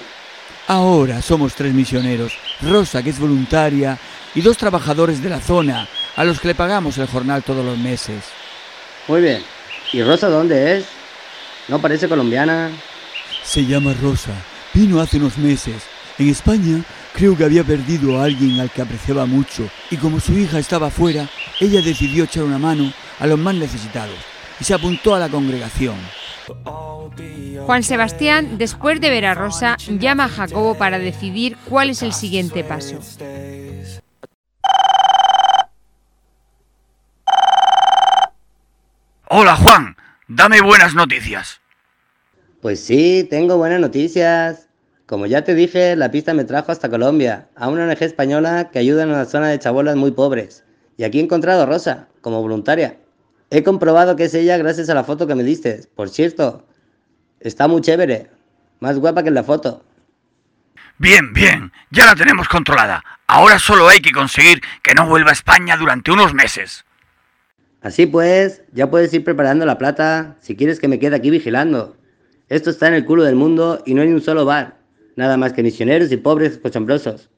[0.69, 3.97] Ahora somos tres misioneros, Rosa, que es voluntaria,
[4.33, 7.77] y dos trabajadores de la zona, a los que le pagamos el jornal todos los
[7.77, 8.23] meses.
[9.09, 9.43] Muy bien.
[9.91, 10.85] ¿Y Rosa dónde es?
[11.67, 12.71] ¿No parece colombiana?
[13.43, 14.31] Se llama Rosa.
[14.73, 15.83] Vino hace unos meses.
[16.17, 20.37] En España creo que había perdido a alguien al que apreciaba mucho y como su
[20.37, 21.29] hija estaba fuera,
[21.61, 24.17] ella decidió echar una mano a los más necesitados
[24.59, 25.95] y se apuntó a la congregación.
[27.65, 32.13] Juan Sebastián, después de ver a Rosa, llama a Jacobo para decidir cuál es el
[32.13, 32.99] siguiente paso.
[39.29, 39.95] Hola Juan,
[40.27, 41.61] dame buenas noticias.
[42.61, 44.64] Pues sí, tengo buenas noticias.
[45.05, 48.79] Como ya te dije, la pista me trajo hasta Colombia, a una ONG española que
[48.79, 50.63] ayuda en una zona de chabolas muy pobres.
[50.97, 52.97] Y aquí he encontrado a Rosa, como voluntaria.
[53.51, 55.83] He comprobado que es ella gracias a la foto que me diste.
[55.95, 56.65] Por cierto,
[57.39, 58.31] está muy chévere.
[58.79, 59.83] Más guapa que en la foto.
[60.97, 63.03] Bien, bien, ya la tenemos controlada.
[63.27, 66.83] Ahora solo hay que conseguir que no vuelva a España durante unos meses.
[67.81, 71.95] Así pues, ya puedes ir preparando la plata si quieres que me quede aquí vigilando.
[72.49, 74.84] Esto está en el culo del mundo y no hay ni un solo bar.
[75.15, 77.29] Nada más que misioneros y pobres cochambrosos.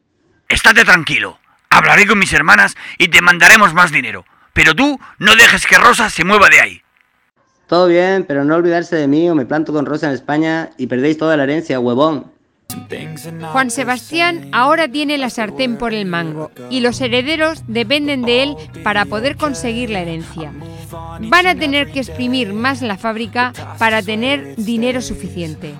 [0.49, 1.39] Estate tranquilo.
[1.69, 4.25] Hablaré con mis hermanas y te mandaremos más dinero.
[4.53, 6.81] Pero tú no dejes que Rosa se mueva de ahí.
[7.67, 10.87] Todo bien, pero no olvidarse de mí o me planto con Rosa en España y
[10.87, 12.31] perdéis toda la herencia, huevón.
[13.51, 18.55] Juan Sebastián ahora tiene la sartén por el mango y los herederos dependen de él
[18.83, 20.53] para poder conseguir la herencia.
[21.21, 25.75] Van a tener que exprimir más la fábrica para tener dinero suficiente.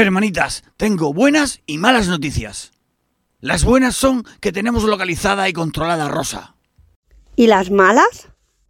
[0.00, 2.70] Hermanitas, tengo buenas y malas noticias.
[3.40, 6.54] Las buenas son que tenemos localizada y controlada a Rosa.
[7.34, 8.28] ¿Y las malas?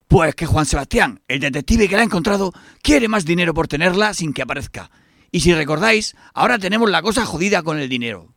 [0.08, 4.14] Pues que Juan Sebastián, el detective que la ha encontrado, quiere más dinero por tenerla
[4.14, 4.90] sin que aparezca.
[5.30, 8.32] Y si recordáis, ahora tenemos la cosa jodida con el dinero.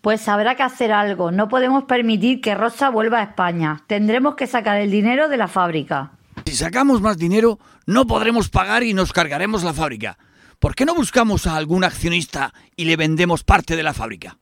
[0.00, 1.30] Pues habrá que hacer algo.
[1.30, 3.84] No podemos permitir que Rosa vuelva a España.
[3.86, 6.12] Tendremos que sacar el dinero de la fábrica.
[6.46, 10.16] Si sacamos más dinero, no podremos pagar y nos cargaremos la fábrica.
[10.58, 14.38] ¿Por qué no buscamos a algún accionista y le vendemos parte de la fábrica?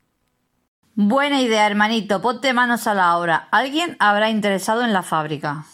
[0.94, 2.22] Buena idea, hermanito.
[2.22, 3.48] Ponte manos a la obra.
[3.52, 5.66] Alguien habrá interesado en la fábrica.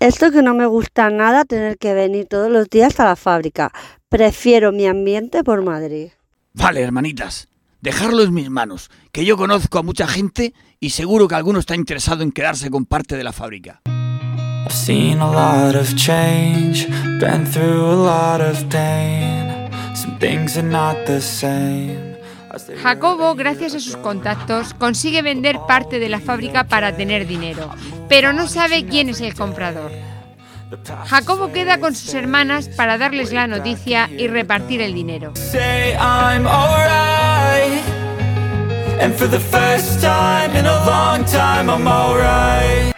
[0.00, 3.70] Esto que no me gusta nada tener que venir todos los días a la fábrica.
[4.08, 6.10] Prefiero mi ambiente por Madrid.
[6.52, 7.48] Vale, hermanitas.
[7.80, 11.76] Dejarlo en mis manos, que yo conozco a mucha gente y seguro que alguno está
[11.76, 13.82] interesado en quedarse con parte de la fábrica.
[14.68, 19.70] I've seen a lot of change, been through a lot of pain.
[19.96, 22.18] Some things are not the same.
[22.82, 27.70] Jacobo, gracias a sus contactos, consigue vender parte de la fábrica para tener dinero,
[28.10, 29.90] pero no sabe quién es el comprador.
[31.06, 35.32] Jacobo queda con sus hermanas para darles la noticia y repartir el dinero.
[35.34, 37.82] Say I'm alright.
[39.00, 42.97] And for the first time in a long time, I'm alright.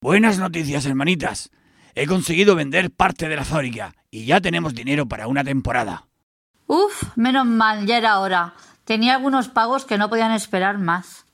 [0.00, 1.50] Buenas noticias, hermanitas.
[1.96, 6.06] He conseguido vender parte de la fábrica y ya tenemos dinero para una temporada.
[6.68, 8.54] Uf, menos mal, ya era hora.
[8.84, 11.26] Tenía algunos pagos que no podían esperar más.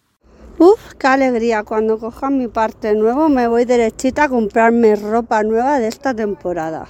[0.57, 1.63] Uf, qué alegría.
[1.63, 6.89] Cuando coja mi parte nuevo me voy derechita a comprarme ropa nueva de esta temporada.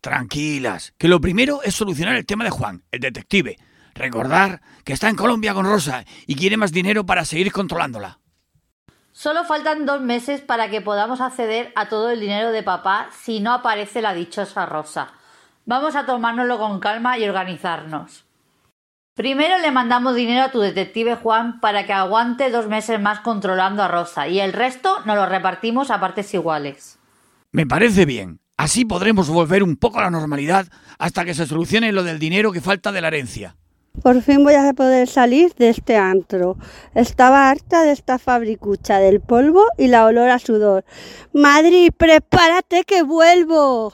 [0.00, 3.56] Tranquilas, que lo primero es solucionar el tema de Juan, el detective.
[3.94, 8.21] Recordar que está en Colombia con Rosa y quiere más dinero para seguir controlándola.
[9.22, 13.38] Solo faltan dos meses para que podamos acceder a todo el dinero de papá si
[13.38, 15.12] no aparece la dichosa Rosa.
[15.64, 18.24] Vamos a tomárnoslo con calma y organizarnos.
[19.14, 23.84] Primero le mandamos dinero a tu detective Juan para que aguante dos meses más controlando
[23.84, 26.98] a Rosa y el resto nos lo repartimos a partes iguales.
[27.52, 28.40] Me parece bien.
[28.56, 30.66] Así podremos volver un poco a la normalidad
[30.98, 33.54] hasta que se solucione lo del dinero que falta de la herencia.
[34.00, 36.56] Por fin voy a poder salir de este antro.
[36.94, 40.84] Estaba harta de esta fabricucha, del polvo y la olor a sudor.
[41.32, 43.92] Madrid, prepárate que vuelvo.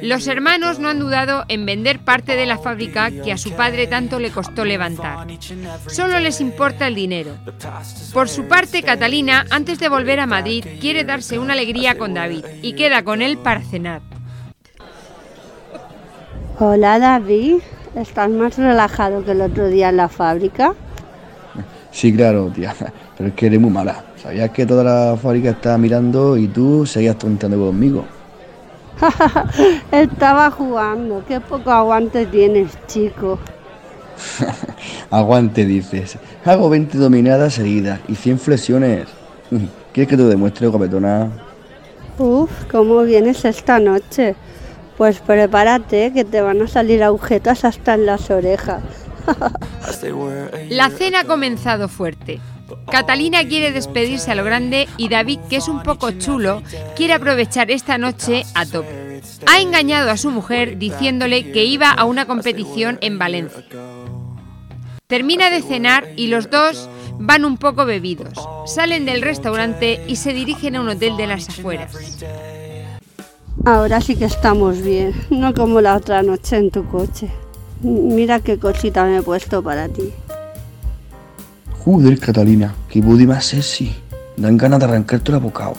[0.00, 3.86] Los hermanos no han dudado en vender parte de la fábrica que a su padre
[3.86, 5.26] tanto le costó levantar.
[5.88, 7.36] Solo les importa el dinero.
[8.12, 12.44] Por su parte, Catalina, antes de volver a Madrid, quiere darse una alegría con David
[12.62, 14.02] y queda con él para cenar.
[16.58, 17.56] Hola David,
[17.96, 20.74] ¿estás más relajado que el otro día en la fábrica?
[21.90, 22.74] Sí, claro, tía,
[23.16, 24.04] pero es que eres muy mala.
[24.16, 28.04] Sabías que toda la fábrica estaba mirando y tú seguías tonteando conmigo.
[29.92, 33.38] Estaba jugando, qué poco aguante tienes, chico.
[35.10, 36.18] Aguante, dices.
[36.44, 39.06] Hago 20 dominadas seguidas y 100 flexiones.
[39.92, 41.30] ¿Quieres que te demuestre, guapetona?
[42.18, 44.34] Uf, ¿cómo vienes esta noche?
[44.96, 48.82] Pues prepárate que te van a salir agujetas hasta en las orejas.
[50.68, 52.40] La cena ha comenzado fuerte.
[52.90, 56.62] Catalina quiere despedirse a lo grande y David, que es un poco chulo,
[56.96, 59.22] quiere aprovechar esta noche a tope.
[59.46, 63.64] Ha engañado a su mujer diciéndole que iba a una competición en Valencia.
[65.06, 66.88] Termina de cenar y los dos
[67.18, 68.32] van un poco bebidos.
[68.66, 71.92] Salen del restaurante y se dirigen a un hotel de las afueras.
[73.64, 77.30] Ahora sí que estamos bien, no como la otra noche en tu coche.
[77.80, 80.12] Mira qué cosita me he puesto para ti.
[81.84, 83.94] Joder, Catalina, qué body más sexy.
[84.36, 85.78] Dan ganas de arrancarte la bocaos.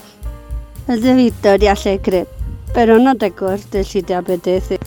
[0.87, 2.27] Es de Victoria Secret,
[2.73, 4.79] pero no te cortes si te apetece.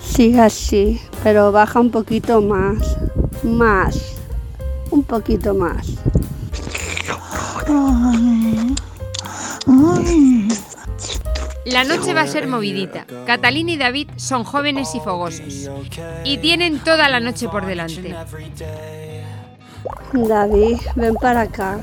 [0.00, 2.98] Sigue así, pero baja un poquito más.
[3.44, 4.17] Más.
[4.90, 5.86] Un poquito más.
[11.66, 13.04] La noche va a ser movidita.
[13.26, 15.70] Catalina y David son jóvenes y fogosos.
[16.24, 18.14] Y tienen toda la noche por delante.
[20.12, 21.78] David, ven para acá.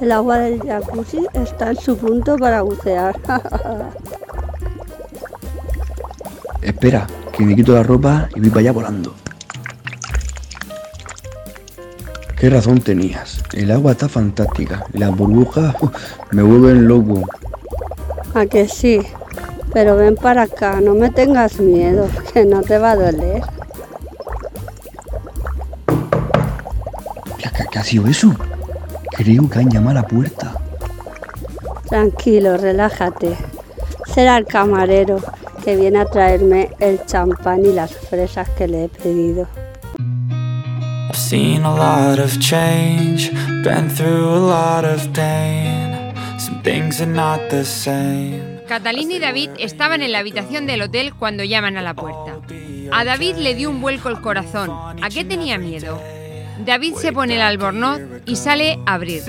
[0.00, 3.18] El agua del jacuzzi está en su punto para bucear.
[6.62, 9.14] Espera, que me quito la ropa y voy para allá volando.
[12.44, 13.42] Qué razón tenías.
[13.54, 14.84] El agua está fantástica.
[14.92, 15.74] Las burbujas
[16.30, 17.22] me vuelven loco.
[18.34, 19.00] ¿A que sí?
[19.72, 23.42] Pero ven para acá, no me tengas miedo, que no te va a doler.
[27.38, 28.34] ¿Qué, qué- qué ha sido eso?
[29.16, 30.52] Creo que han llamado a la puerta.
[31.88, 33.38] Tranquilo, relájate.
[34.14, 35.16] Será el camarero
[35.64, 39.48] que viene a traerme el champán y las fresas que le he pedido.
[41.34, 43.32] I've seen a lot of change,
[43.64, 46.14] been through a lot of pain.
[46.38, 48.60] Some things are not the same.
[48.68, 52.40] Catalina y David estaban en la habitación del hotel cuando llaman a la puerta.
[52.92, 54.70] A David le dio un vuelco el corazón.
[55.02, 56.00] ¿A qué tenía miedo?
[56.64, 59.24] David se pone el albornoz y sale a abrir.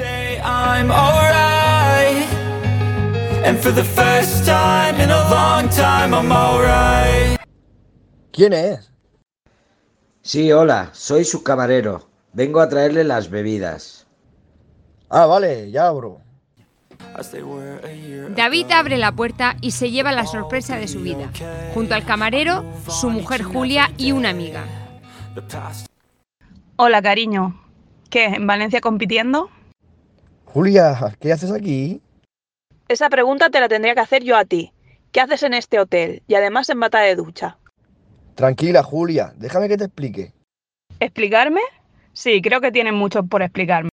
[8.31, 8.94] ¿Quién es?
[10.25, 12.09] Sí, hola, soy su camarero.
[12.33, 14.07] Vengo a traerle las bebidas.
[15.07, 16.19] Ah, vale, ya abro.
[18.35, 21.29] David abre la puerta y se lleva la sorpresa de su vida.
[21.75, 24.63] Junto al camarero, su mujer Julia y una amiga.
[26.77, 27.61] Hola, cariño.
[28.09, 28.25] ¿Qué?
[28.25, 29.51] ¿En Valencia compitiendo?
[30.45, 32.01] Julia, ¿qué haces aquí?
[32.87, 34.73] Esa pregunta te la tendría que hacer yo a ti.
[35.11, 36.23] ¿Qué haces en este hotel?
[36.27, 37.59] Y además en bata de ducha.
[38.35, 40.33] Tranquila, Julia, déjame que te explique.
[40.99, 41.61] ¿Explicarme?
[42.13, 43.89] Sí, creo que tienen mucho por explicarme.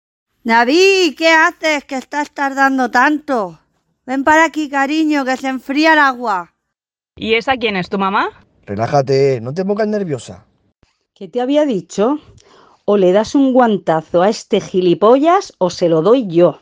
[0.43, 3.59] David, ¿qué haces que estás tardando tanto?
[4.05, 6.53] Ven para aquí, cariño, que se enfría el agua.
[7.15, 8.29] ¿Y esa quién es, tu mamá?
[8.65, 10.45] Relájate, no te pongas nerviosa.
[11.13, 12.19] ¿Qué te había dicho?
[12.85, 16.61] O le das un guantazo a este gilipollas o se lo doy yo.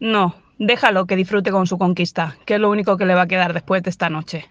[0.00, 3.28] No, déjalo que disfrute con su conquista, que es lo único que le va a
[3.28, 4.48] quedar después de esta noche.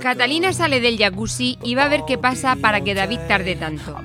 [0.00, 3.98] Catalina sale del jacuzzi y va a ver qué pasa para que David tarde tanto.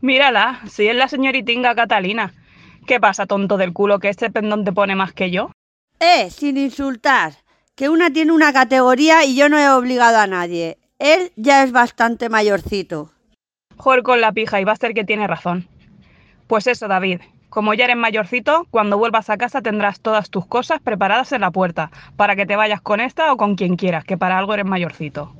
[0.00, 2.34] Mírala, si es la señoritinga Catalina.
[2.86, 5.50] ¿Qué pasa, tonto del culo, que este pendón te pone más que yo?
[5.98, 7.32] Eh, sin insultar,
[7.74, 10.76] que una tiene una categoría y yo no he obligado a nadie.
[10.98, 13.10] Él ya es bastante mayorcito.
[13.76, 15.66] Joder con la pija y va a ser que tiene razón.
[16.46, 17.20] Pues eso, David.
[17.54, 21.52] Como ya eres mayorcito, cuando vuelvas a casa tendrás todas tus cosas preparadas en la
[21.52, 24.66] puerta, para que te vayas con esta o con quien quieras, que para algo eres
[24.66, 25.36] mayorcito.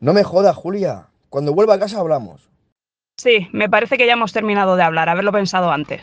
[0.00, 1.06] No me jodas, Julia.
[1.30, 2.50] Cuando vuelva a casa hablamos.
[3.16, 6.02] Sí, me parece que ya hemos terminado de hablar, haberlo pensado antes.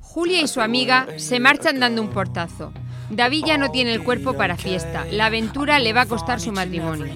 [0.00, 2.72] Julia y su amiga se marchan dando un portazo.
[3.10, 5.06] David ya no tiene el cuerpo para fiesta.
[5.10, 7.06] La aventura le va a costar su matrimonio.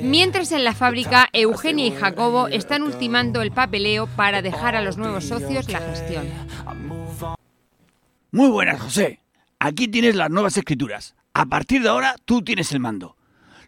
[0.00, 4.96] Mientras en la fábrica, Eugenia y Jacobo están ultimando el papeleo para dejar a los
[4.96, 6.26] nuevos socios la gestión.
[8.30, 9.20] Muy buenas, José.
[9.58, 11.14] Aquí tienes las nuevas escrituras.
[11.34, 13.16] A partir de ahora tú tienes el mando.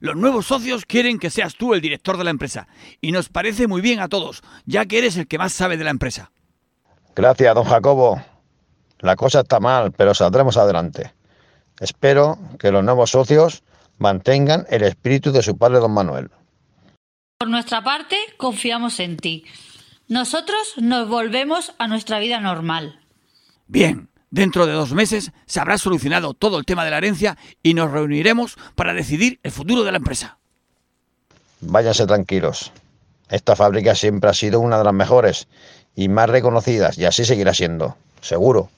[0.01, 2.69] Los nuevos socios quieren que seas tú el director de la empresa
[3.01, 5.85] y nos parece muy bien a todos, ya que eres el que más sabe de
[5.85, 6.31] la empresa.
[7.17, 8.23] Gracias, don Jacobo.
[9.01, 11.18] La cosa está mal, pero saldremos adelante.
[11.81, 13.63] Espero que los nuevos socios
[13.99, 16.31] mantengan el espíritu de su padre, don Manuel.
[17.39, 19.45] Por nuestra parte, confiamos en ti.
[20.09, 23.01] Nosotros nos volvemos a nuestra vida normal.
[23.67, 27.75] Bien, dentro de dos meses se habrá solucionado todo el tema de la herencia y
[27.75, 30.39] nos reuniremos para decidir el futuro de la empresa.
[31.61, 32.73] Váyanse tranquilos.
[33.29, 35.49] Esta fábrica siempre ha sido una de las mejores
[35.95, 38.71] y más reconocidas y así seguirá siendo, seguro.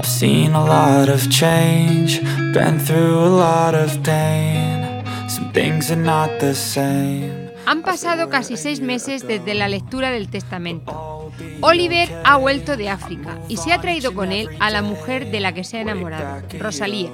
[0.00, 2.22] I've seen a lot of change,
[2.54, 5.04] been through a lot of pain.
[5.28, 7.50] Some things are not the same.
[7.66, 11.30] Han pasado casi seis meses desde la lectura del testamento.
[11.60, 15.40] Oliver ha vuelto de África y se ha traído con él a la mujer de
[15.40, 17.10] la que se ha enamorado, Rosalía.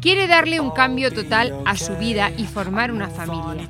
[0.00, 3.68] Quiere darle un cambio total a su vida y formar una familia.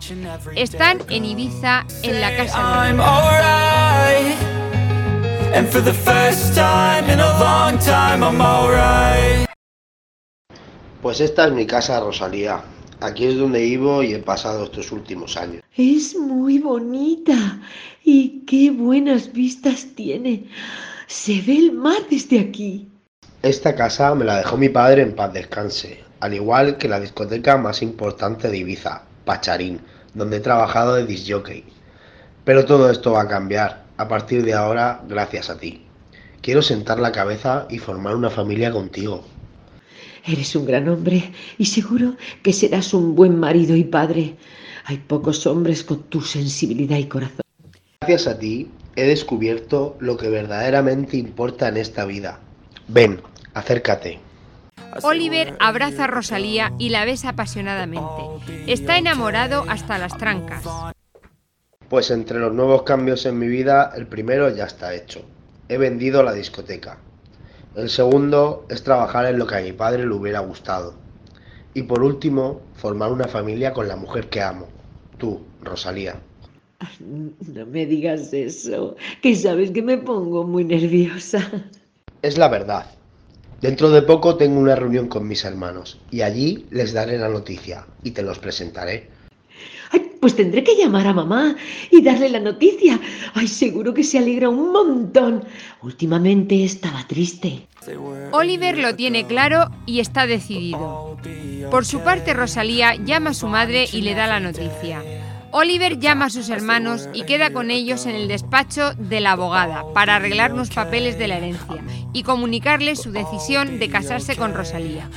[0.54, 4.57] Están en Ibiza, en la casa de.
[5.54, 9.48] And for the first time in a long time, I'm alright.
[11.00, 12.62] Pues esta es mi casa, Rosalía.
[13.00, 15.62] Aquí es donde vivo y he pasado estos últimos años.
[15.76, 17.60] Es muy bonita
[18.04, 20.44] y qué buenas vistas tiene.
[21.06, 22.88] Se ve el mar desde aquí.
[23.42, 27.56] Esta casa me la dejó mi padre en paz descanse, al igual que la discoteca
[27.56, 29.80] más importante de Ibiza, Pacharín,
[30.12, 31.64] donde he trabajado de disjockey.
[32.44, 35.82] Pero todo esto va a cambiar, a partir de ahora, gracias a ti.
[36.40, 39.24] Quiero sentar la cabeza y formar una familia contigo.
[40.24, 44.36] Eres un gran hombre y seguro que serás un buen marido y padre.
[44.84, 47.40] Hay pocos hombres con tu sensibilidad y corazón.
[48.00, 52.40] Gracias a ti he descubierto lo que verdaderamente importa en esta vida.
[52.86, 53.20] Ven,
[53.54, 54.20] acércate.
[55.02, 58.22] Oliver abraza a Rosalía y la besa apasionadamente.
[58.66, 60.64] Está enamorado hasta las trancas.
[61.88, 65.22] Pues entre los nuevos cambios en mi vida, el primero ya está hecho.
[65.68, 66.98] He vendido la discoteca.
[67.74, 70.94] El segundo es trabajar en lo que a mi padre le hubiera gustado.
[71.72, 74.68] Y por último, formar una familia con la mujer que amo.
[75.16, 76.16] Tú, Rosalía.
[77.00, 81.40] No me digas eso, que sabes que me pongo muy nerviosa.
[82.22, 82.86] Es la verdad.
[83.60, 87.86] Dentro de poco tengo una reunión con mis hermanos y allí les daré la noticia
[88.04, 89.08] y te los presentaré.
[90.20, 91.56] Pues tendré que llamar a mamá
[91.90, 93.00] y darle la noticia.
[93.34, 95.44] Ay, seguro que se alegra un montón.
[95.82, 97.66] Últimamente estaba triste.
[98.32, 101.16] Oliver lo tiene claro y está decidido.
[101.70, 105.02] Por su parte, Rosalía llama a su madre y le da la noticia.
[105.50, 109.84] Oliver llama a sus hermanos y queda con ellos en el despacho de la abogada
[109.94, 115.08] para arreglar los papeles de la herencia y comunicarles su decisión de casarse con Rosalía.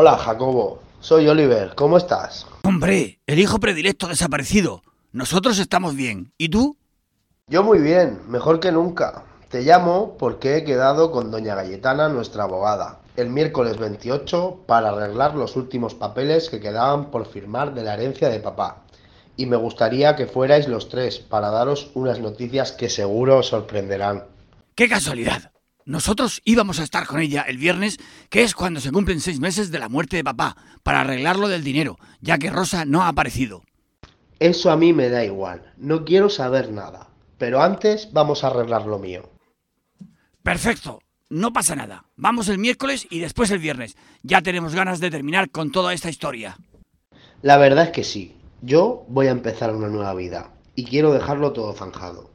[0.00, 0.80] Hola, Jacobo.
[1.00, 1.74] Soy Oliver.
[1.74, 2.46] ¿Cómo estás?
[2.62, 4.84] Hombre, el hijo predilecto desaparecido.
[5.10, 6.32] Nosotros estamos bien.
[6.38, 6.76] ¿Y tú?
[7.48, 9.24] Yo muy bien, mejor que nunca.
[9.48, 15.34] Te llamo porque he quedado con doña Galletana, nuestra abogada, el miércoles 28 para arreglar
[15.34, 18.84] los últimos papeles que quedaban por firmar de la herencia de papá.
[19.36, 24.26] Y me gustaría que fuerais los tres para daros unas noticias que seguro os sorprenderán.
[24.76, 25.50] ¡Qué casualidad!
[25.88, 27.96] Nosotros íbamos a estar con ella el viernes,
[28.28, 31.64] que es cuando se cumplen seis meses de la muerte de papá, para arreglarlo del
[31.64, 33.62] dinero, ya que Rosa no ha aparecido.
[34.38, 37.08] Eso a mí me da igual, no quiero saber nada.
[37.38, 39.30] Pero antes vamos a arreglar lo mío.
[40.42, 42.04] Perfecto, no pasa nada.
[42.16, 43.96] Vamos el miércoles y después el viernes.
[44.22, 46.58] Ya tenemos ganas de terminar con toda esta historia.
[47.40, 48.36] La verdad es que sí.
[48.60, 52.30] Yo voy a empezar una nueva vida y quiero dejarlo todo zanjado.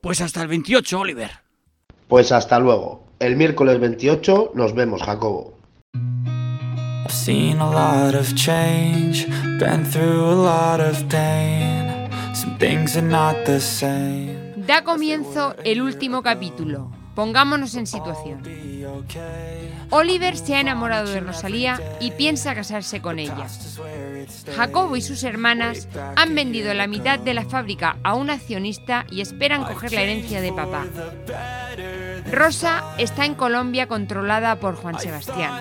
[0.00, 1.43] Pues hasta el 28, Oliver.
[2.08, 3.04] Pues hasta luego.
[3.18, 5.54] El miércoles 28 nos vemos, Jacobo.
[5.94, 9.26] I've seen a lot of change,
[9.58, 12.08] been through a lot of pain.
[12.34, 14.54] Some things are not the same.
[14.66, 16.90] Da comienzo el último capítulo.
[17.14, 18.42] Pongámonos en situación.
[19.90, 23.46] Oliver se ha enamorado de Rosalía y piensa casarse con ella.
[24.56, 29.20] Jacobo y sus hermanas han vendido la mitad de la fábrica a un accionista y
[29.20, 30.86] esperan coger la herencia de papá.
[32.30, 35.60] Rosa está en Colombia controlada por Juan Sebastián.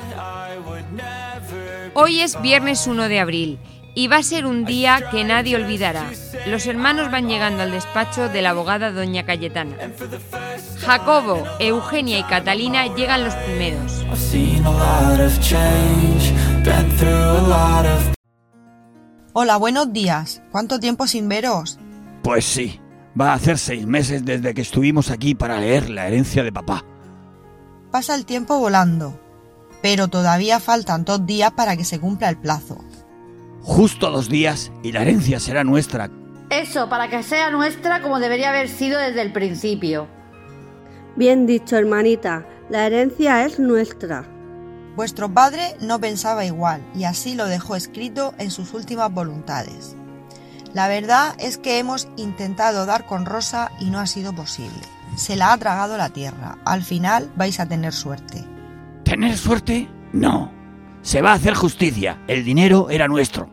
[1.93, 3.59] Hoy es viernes 1 de abril
[3.95, 6.09] y va a ser un día que nadie olvidará.
[6.47, 9.75] Los hermanos van llegando al despacho de la abogada doña Cayetana.
[10.79, 14.03] Jacobo, Eugenia y Catalina llegan los primeros.
[19.33, 20.41] Hola, buenos días.
[20.51, 21.79] ¿Cuánto tiempo sin veros?
[22.23, 22.79] Pues sí,
[23.19, 26.83] va a hacer seis meses desde que estuvimos aquí para leer la herencia de papá.
[27.91, 29.19] Pasa el tiempo volando,
[29.81, 32.83] pero todavía faltan dos días para que se cumpla el plazo.
[33.63, 36.11] Justo dos días y la herencia será nuestra.
[36.49, 40.07] Eso, para que sea nuestra como debería haber sido desde el principio.
[41.15, 44.25] Bien dicho, hermanita, la herencia es nuestra.
[44.97, 49.95] Vuestro padre no pensaba igual y así lo dejó escrito en sus últimas voluntades.
[50.73, 54.81] La verdad es que hemos intentado dar con Rosa y no ha sido posible.
[55.15, 56.57] Se la ha tragado la tierra.
[56.65, 58.43] Al final vais a tener suerte.
[59.03, 59.87] ¿Tener suerte?
[60.11, 60.51] No.
[61.01, 62.23] Se va a hacer justicia.
[62.27, 63.52] El dinero era nuestro.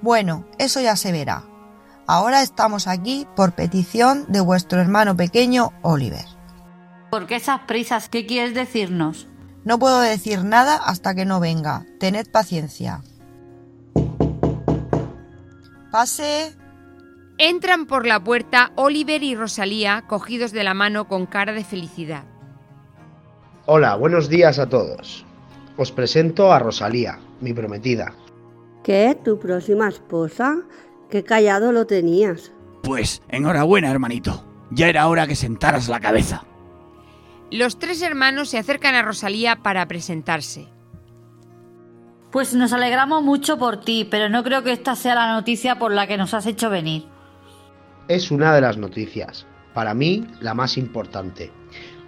[0.00, 1.44] Bueno, eso ya se verá.
[2.06, 6.24] Ahora estamos aquí por petición de vuestro hermano pequeño Oliver.
[7.10, 8.08] ¿Por qué esas prisas?
[8.08, 9.28] ¿Qué quieres decirnos?
[9.64, 11.84] No puedo decir nada hasta que no venga.
[11.98, 13.02] Tened paciencia.
[15.90, 16.56] Pase.
[17.38, 22.24] Entran por la puerta Oliver y Rosalía cogidos de la mano con cara de felicidad.
[23.66, 25.24] Hola, buenos días a todos.
[25.76, 28.14] Os presento a Rosalía, mi prometida.
[28.82, 29.18] ¿Qué?
[29.24, 30.58] ¿Tu próxima esposa?
[31.10, 32.52] Qué callado lo tenías.
[32.82, 34.44] Pues enhorabuena, hermanito.
[34.70, 36.44] Ya era hora que sentaras la cabeza.
[37.50, 40.68] Los tres hermanos se acercan a Rosalía para presentarse.
[42.30, 45.92] Pues nos alegramos mucho por ti, pero no creo que esta sea la noticia por
[45.92, 47.06] la que nos has hecho venir.
[48.08, 51.50] Es una de las noticias, para mí la más importante.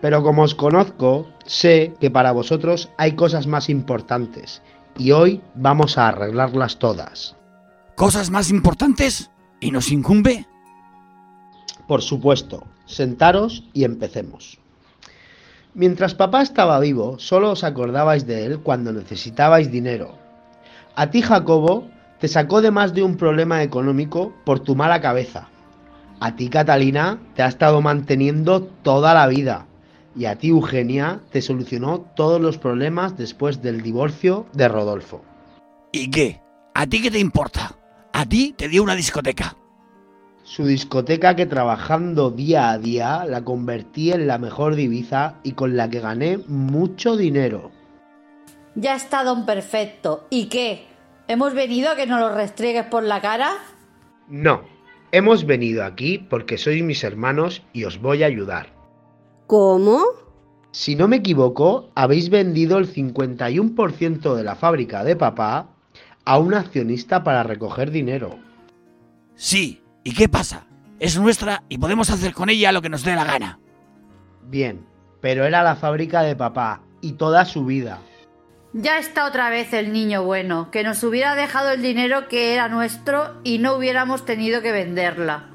[0.03, 4.63] Pero como os conozco, sé que para vosotros hay cosas más importantes,
[4.97, 7.37] y hoy vamos a arreglarlas todas.
[7.97, 9.31] ¿Cosas más importantes?
[9.61, 10.47] ¿Y nos incumbe?
[11.87, 14.59] Por supuesto, sentaros y empecemos.
[15.75, 20.19] Mientras papá estaba vivo, solo os acordabais de él cuando necesitabais dinero.
[20.97, 21.89] A ti, Jacobo,
[22.19, 25.49] te sacó de más de un problema económico por tu mala cabeza.
[26.19, 29.67] A ti, Catalina, te ha estado manteniendo toda la vida.
[30.17, 35.25] Y a ti, Eugenia, te solucionó todos los problemas después del divorcio de Rodolfo.
[35.93, 36.41] ¿Y qué?
[36.75, 37.77] ¿A ti qué te importa?
[38.13, 39.57] A ti te dio una discoteca.
[40.43, 45.77] Su discoteca que trabajando día a día la convertí en la mejor divisa y con
[45.77, 47.71] la que gané mucho dinero.
[48.75, 50.27] Ya está, don Perfecto.
[50.31, 50.87] ¿Y qué?
[51.29, 53.53] ¿Hemos venido a que nos lo restriegues por la cara?
[54.29, 54.63] No,
[55.13, 58.80] hemos venido aquí porque sois mis hermanos y os voy a ayudar.
[59.51, 60.05] ¿Cómo?
[60.71, 65.71] Si no me equivoco, habéis vendido el 51% de la fábrica de papá
[66.25, 68.39] a un accionista para recoger dinero.
[69.35, 70.69] Sí, ¿y qué pasa?
[71.01, 73.59] Es nuestra y podemos hacer con ella lo que nos dé la gana.
[74.45, 74.87] Bien,
[75.21, 77.99] pero era la fábrica de papá y toda su vida.
[78.73, 82.69] Ya está otra vez el niño bueno, que nos hubiera dejado el dinero que era
[82.69, 85.49] nuestro y no hubiéramos tenido que venderla.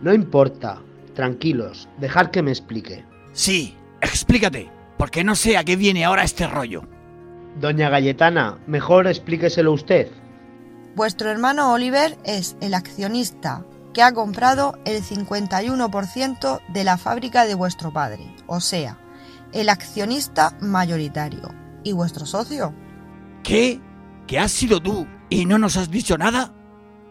[0.00, 0.80] No importa,
[1.14, 3.11] tranquilos, dejad que me explique.
[3.32, 6.82] Sí, explícate, porque no sé a qué viene ahora este rollo.
[7.60, 10.10] Doña Galletana, mejor explíqueselo usted.
[10.94, 17.54] Vuestro hermano Oliver es el accionista que ha comprado el 51% de la fábrica de
[17.54, 18.98] vuestro padre, o sea,
[19.52, 21.50] el accionista mayoritario.
[21.84, 22.74] ¿Y vuestro socio?
[23.42, 23.80] ¿Qué?
[24.26, 26.52] ¿Que has sido tú y no nos has dicho nada?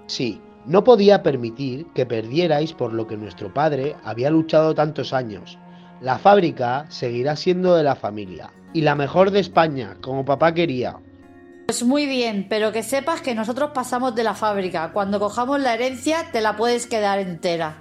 [0.08, 5.58] Sí, no podía permitir que perdierais por lo que nuestro padre había luchado tantos años.
[6.02, 10.98] La fábrica seguirá siendo de la familia y la mejor de España, como papá quería.
[11.68, 14.92] Pues muy bien, pero que sepas que nosotros pasamos de la fábrica.
[14.94, 17.78] Cuando cojamos la herencia te la puedes quedar entera.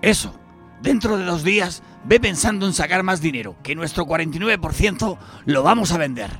[0.00, 0.32] Eso.
[0.80, 5.90] Dentro de dos días ve pensando en sacar más dinero, que nuestro 49% lo vamos
[5.90, 6.30] a vender.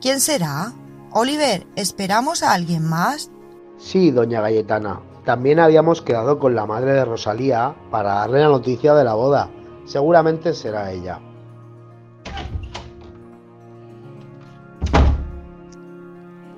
[0.00, 0.72] ¿Quién será?
[1.12, 3.30] Oliver, ¿esperamos a alguien más?
[3.78, 5.13] Sí, doña Galletana.
[5.24, 9.48] También habíamos quedado con la madre de Rosalía para darle la noticia de la boda.
[9.86, 11.18] Seguramente será ella.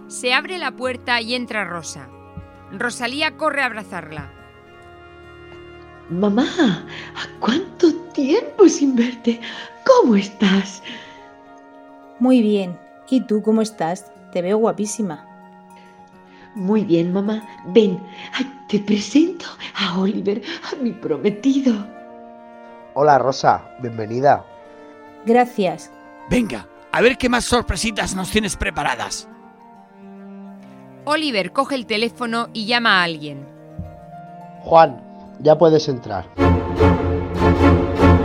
[0.09, 2.09] Se abre la puerta y entra Rosa.
[2.73, 4.33] Rosalía corre a abrazarla.
[6.11, 9.41] Mamá, ¿a cuánto tiempo sin verte?
[9.85, 10.83] ¿Cómo estás?
[12.19, 12.79] Muy bien.
[13.09, 14.11] ¿Y tú cómo estás?
[14.33, 15.25] Te veo guapísima.
[16.57, 17.43] Muy bien, mamá.
[17.67, 18.01] Ven,
[18.33, 20.43] ay, te presento a Oliver,
[20.73, 21.75] a mi prometido.
[22.95, 24.45] Hola Rosa, bienvenida.
[25.25, 25.91] Gracias.
[26.29, 29.29] Venga, a ver qué más sorpresitas nos tienes preparadas.
[31.05, 33.47] Oliver coge el teléfono y llama a alguien.
[34.63, 35.01] Juan,
[35.41, 36.27] ya puedes entrar.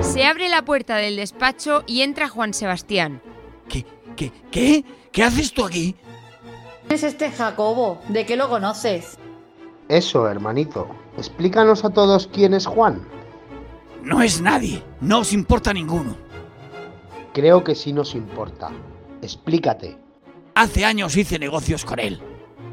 [0.01, 3.21] Se abre la puerta del despacho y entra Juan Sebastián.
[3.69, 3.85] ¿Qué?
[4.15, 4.31] ¿Qué?
[4.49, 4.83] ¿Qué?
[5.11, 5.95] ¿Qué haces tú aquí?
[6.87, 8.01] ¿Quién es este Jacobo?
[8.09, 9.19] ¿De qué lo conoces?
[9.91, 10.87] Eso, hermanito.
[11.17, 13.01] Explícanos a todos quién es Juan.
[14.01, 14.81] No es nadie.
[15.01, 16.15] No os importa ninguno.
[17.33, 18.69] Creo que sí nos importa.
[19.21, 19.97] Explícate.
[20.55, 22.21] Hace años hice negocios con él.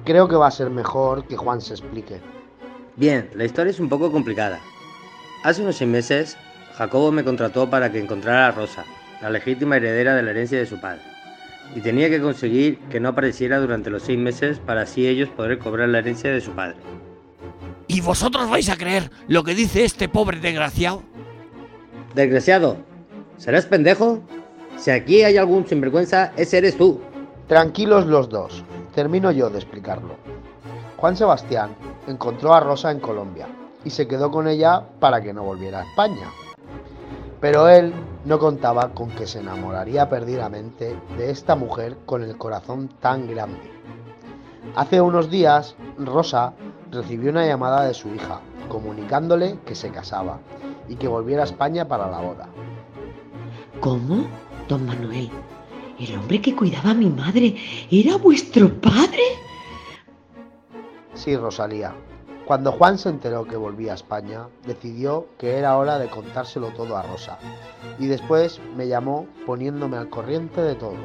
[0.05, 2.21] Creo que va a ser mejor que Juan se explique.
[2.95, 4.61] Bien, la historia es un poco complicada.
[5.43, 6.37] Hace unos seis meses,
[6.75, 8.85] Jacobo me contrató para que encontrara a Rosa,
[9.21, 11.03] la legítima heredera de la herencia de su padre.
[11.75, 15.59] Y tenía que conseguir que no apareciera durante los seis meses para así ellos poder
[15.59, 16.77] cobrar la herencia de su padre.
[17.99, 21.03] ¿Y vosotros vais a creer lo que dice este pobre desgraciado?
[22.15, 22.77] Desgraciado,
[23.39, 24.21] ¿serás pendejo?
[24.77, 27.01] Si aquí hay algún sinvergüenza, ese eres tú.
[27.49, 28.63] Tranquilos los dos.
[28.95, 30.15] Termino yo de explicarlo.
[30.97, 31.75] Juan Sebastián
[32.07, 33.49] encontró a Rosa en Colombia
[33.85, 36.31] y se quedó con ella para que no volviera a España.
[37.41, 37.93] Pero él
[38.25, 43.73] no contaba con que se enamoraría perdidamente de esta mujer con el corazón tan grande.
[44.77, 46.53] Hace unos días, Rosa
[46.91, 50.39] recibió una llamada de su hija, comunicándole que se casaba
[50.89, 52.49] y que volviera a España para la boda.
[53.81, 54.27] ¿Cómo?
[54.69, 55.31] Don Manuel,
[55.99, 57.57] el hombre que cuidaba a mi madre
[57.91, 59.23] era vuestro padre.
[61.15, 61.95] Sí, Rosalía.
[62.45, 66.97] Cuando Juan se enteró que volvía a España, decidió que era hora de contárselo todo
[66.97, 67.39] a Rosa.
[67.99, 70.97] Y después me llamó poniéndome al corriente de todo.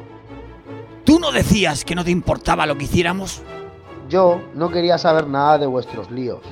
[1.04, 3.42] ¿Tú no decías que no te importaba lo que hiciéramos?
[4.08, 6.42] Yo no quería saber nada de vuestros líos,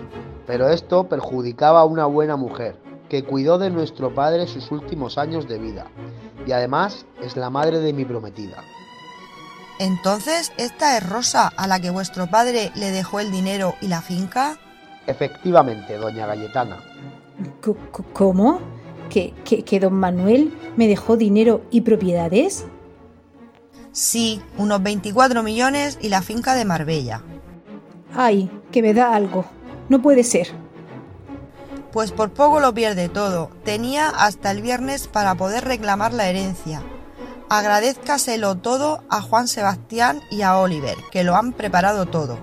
[0.47, 2.77] pero esto perjudicaba a una buena mujer,
[3.09, 5.87] que cuidó de nuestro padre sus últimos años de vida,
[6.47, 8.57] y además es la madre de mi prometida.
[9.79, 14.01] Entonces, ¿esta es Rosa a la que vuestro padre le dejó el dinero y la
[14.01, 14.57] finca?
[15.07, 16.79] Efectivamente, doña Galletana.
[17.63, 18.61] C- c- ¿Cómo?
[19.11, 22.65] ¿Que, que, que don Manuel me dejó dinero y propiedades?
[23.91, 27.23] Sí, unos 24 millones y la finca de Marbella.
[28.15, 29.45] Ay, que me da algo.
[29.89, 30.49] No puede ser.
[31.93, 33.51] Pues por poco lo pierde todo.
[33.65, 36.83] Tenía hasta el viernes para poder reclamar la herencia.
[37.49, 42.39] Agradézcaselo todo a Juan Sebastián y a Oliver, que lo han preparado todo.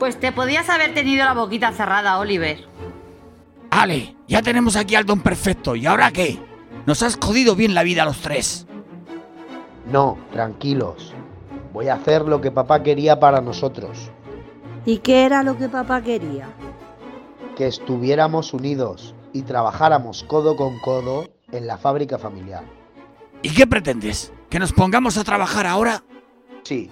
[0.00, 2.58] Pues te podías haber tenido la boquita cerrada, Oliver.
[3.70, 5.76] Ale, ya tenemos aquí al don perfecto.
[5.76, 6.38] ¿Y ahora qué?
[6.86, 8.66] Nos has jodido bien la vida a los tres.
[9.90, 11.14] No, tranquilos.
[11.72, 14.10] Voy a hacer lo que papá quería para nosotros.
[14.86, 16.48] ¿Y qué era lo que papá quería?
[17.56, 22.62] Que estuviéramos unidos y trabajáramos codo con codo en la fábrica familiar.
[23.42, 24.32] ¿Y qué pretendes?
[24.48, 26.04] ¿Que nos pongamos a trabajar ahora?
[26.62, 26.88] Sí,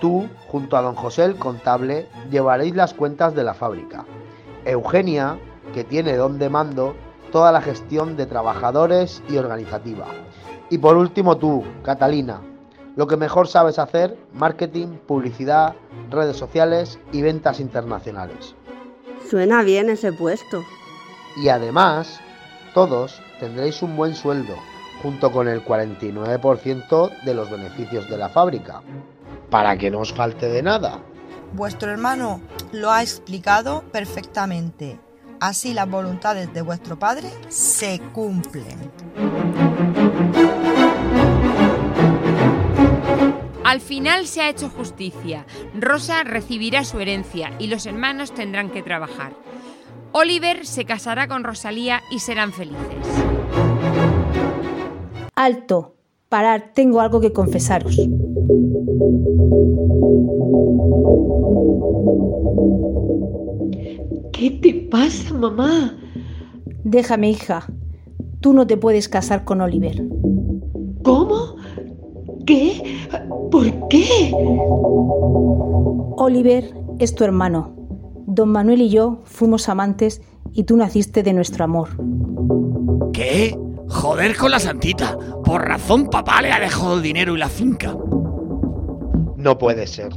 [0.00, 4.04] tú, junto a don José el contable, llevaréis las cuentas de la fábrica.
[4.64, 5.36] Eugenia,
[5.74, 6.94] que tiene don de mando,
[7.32, 10.06] toda la gestión de trabajadores y organizativa.
[10.70, 12.40] Y por último tú, Catalina,
[12.96, 15.74] lo que mejor sabes hacer, marketing, publicidad,
[16.10, 18.54] redes sociales y ventas internacionales.
[19.28, 20.64] Suena bien ese puesto.
[21.36, 22.20] Y además,
[22.72, 24.54] todos tendréis un buen sueldo,
[25.02, 28.82] junto con el 49% de los beneficios de la fábrica,
[29.50, 31.00] para que no os falte de nada.
[31.52, 32.40] Vuestro hermano
[32.72, 34.98] lo ha explicado perfectamente.
[35.40, 38.90] Así las voluntades de vuestro padre se cumplen.
[43.64, 45.46] Al final se ha hecho justicia.
[45.74, 49.32] Rosa recibirá su herencia y los hermanos tendrán que trabajar.
[50.12, 53.24] Oliver se casará con Rosalía y serán felices.
[55.34, 55.96] Alto.
[56.28, 57.96] Parar, tengo algo que confesaros.
[64.32, 65.96] ¿Qué te pasa, mamá?
[66.82, 67.66] Déjame, hija.
[68.40, 70.02] Tú no te puedes casar con Oliver.
[71.02, 71.53] ¿Cómo?
[72.46, 73.08] ¿Qué?
[73.50, 74.32] ¿Por qué?
[76.16, 77.74] Oliver es tu hermano.
[78.26, 80.22] Don Manuel y yo fuimos amantes
[80.52, 81.88] y tú naciste de nuestro amor.
[83.12, 83.58] ¿Qué?
[83.88, 85.16] Joder con la santita.
[85.44, 87.96] Por razón papá le ha dejado el dinero y la finca.
[89.36, 90.12] No puede ser.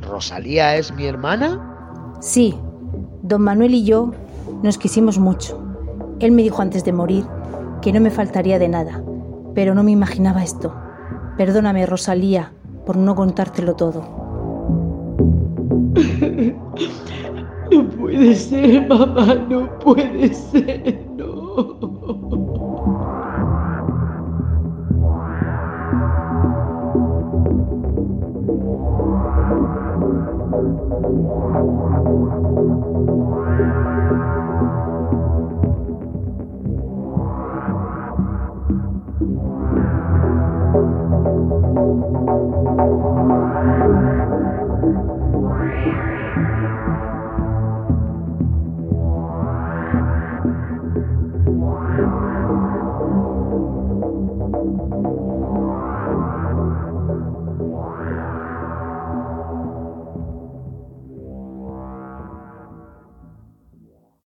[0.00, 2.14] ¿Rosalía es mi hermana?
[2.20, 2.54] Sí,
[3.22, 4.12] don Manuel y yo
[4.62, 5.60] nos quisimos mucho.
[6.20, 7.24] Él me dijo antes de morir
[7.82, 9.02] que no me faltaría de nada,
[9.54, 10.74] pero no me imaginaba esto.
[11.36, 12.52] Perdóname, Rosalía,
[12.86, 14.02] por no contártelo todo.
[17.70, 21.34] No puede ser, mamá, no puede ser, no.
[32.54, 32.93] Thank.
[41.14, 41.26] Thank
[45.08, 45.13] you.